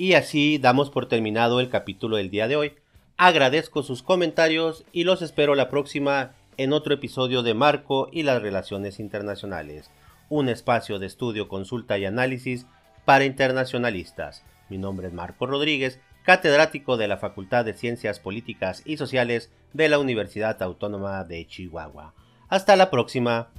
Y 0.00 0.14
así 0.14 0.56
damos 0.56 0.88
por 0.88 1.04
terminado 1.04 1.60
el 1.60 1.68
capítulo 1.68 2.16
del 2.16 2.30
día 2.30 2.48
de 2.48 2.56
hoy. 2.56 2.72
Agradezco 3.18 3.82
sus 3.82 4.02
comentarios 4.02 4.82
y 4.92 5.04
los 5.04 5.20
espero 5.20 5.54
la 5.54 5.68
próxima 5.68 6.32
en 6.56 6.72
otro 6.72 6.94
episodio 6.94 7.42
de 7.42 7.52
Marco 7.52 8.08
y 8.10 8.22
las 8.22 8.40
Relaciones 8.40 8.98
Internacionales, 8.98 9.90
un 10.30 10.48
espacio 10.48 10.98
de 10.98 11.06
estudio, 11.06 11.48
consulta 11.48 11.98
y 11.98 12.06
análisis 12.06 12.64
para 13.04 13.26
internacionalistas. 13.26 14.42
Mi 14.70 14.78
nombre 14.78 15.08
es 15.08 15.12
Marco 15.12 15.44
Rodríguez, 15.44 16.00
catedrático 16.22 16.96
de 16.96 17.06
la 17.06 17.18
Facultad 17.18 17.66
de 17.66 17.74
Ciencias 17.74 18.20
Políticas 18.20 18.82
y 18.86 18.96
Sociales 18.96 19.50
de 19.74 19.90
la 19.90 19.98
Universidad 19.98 20.62
Autónoma 20.62 21.24
de 21.24 21.46
Chihuahua. 21.46 22.14
Hasta 22.48 22.74
la 22.74 22.88
próxima. 22.88 23.50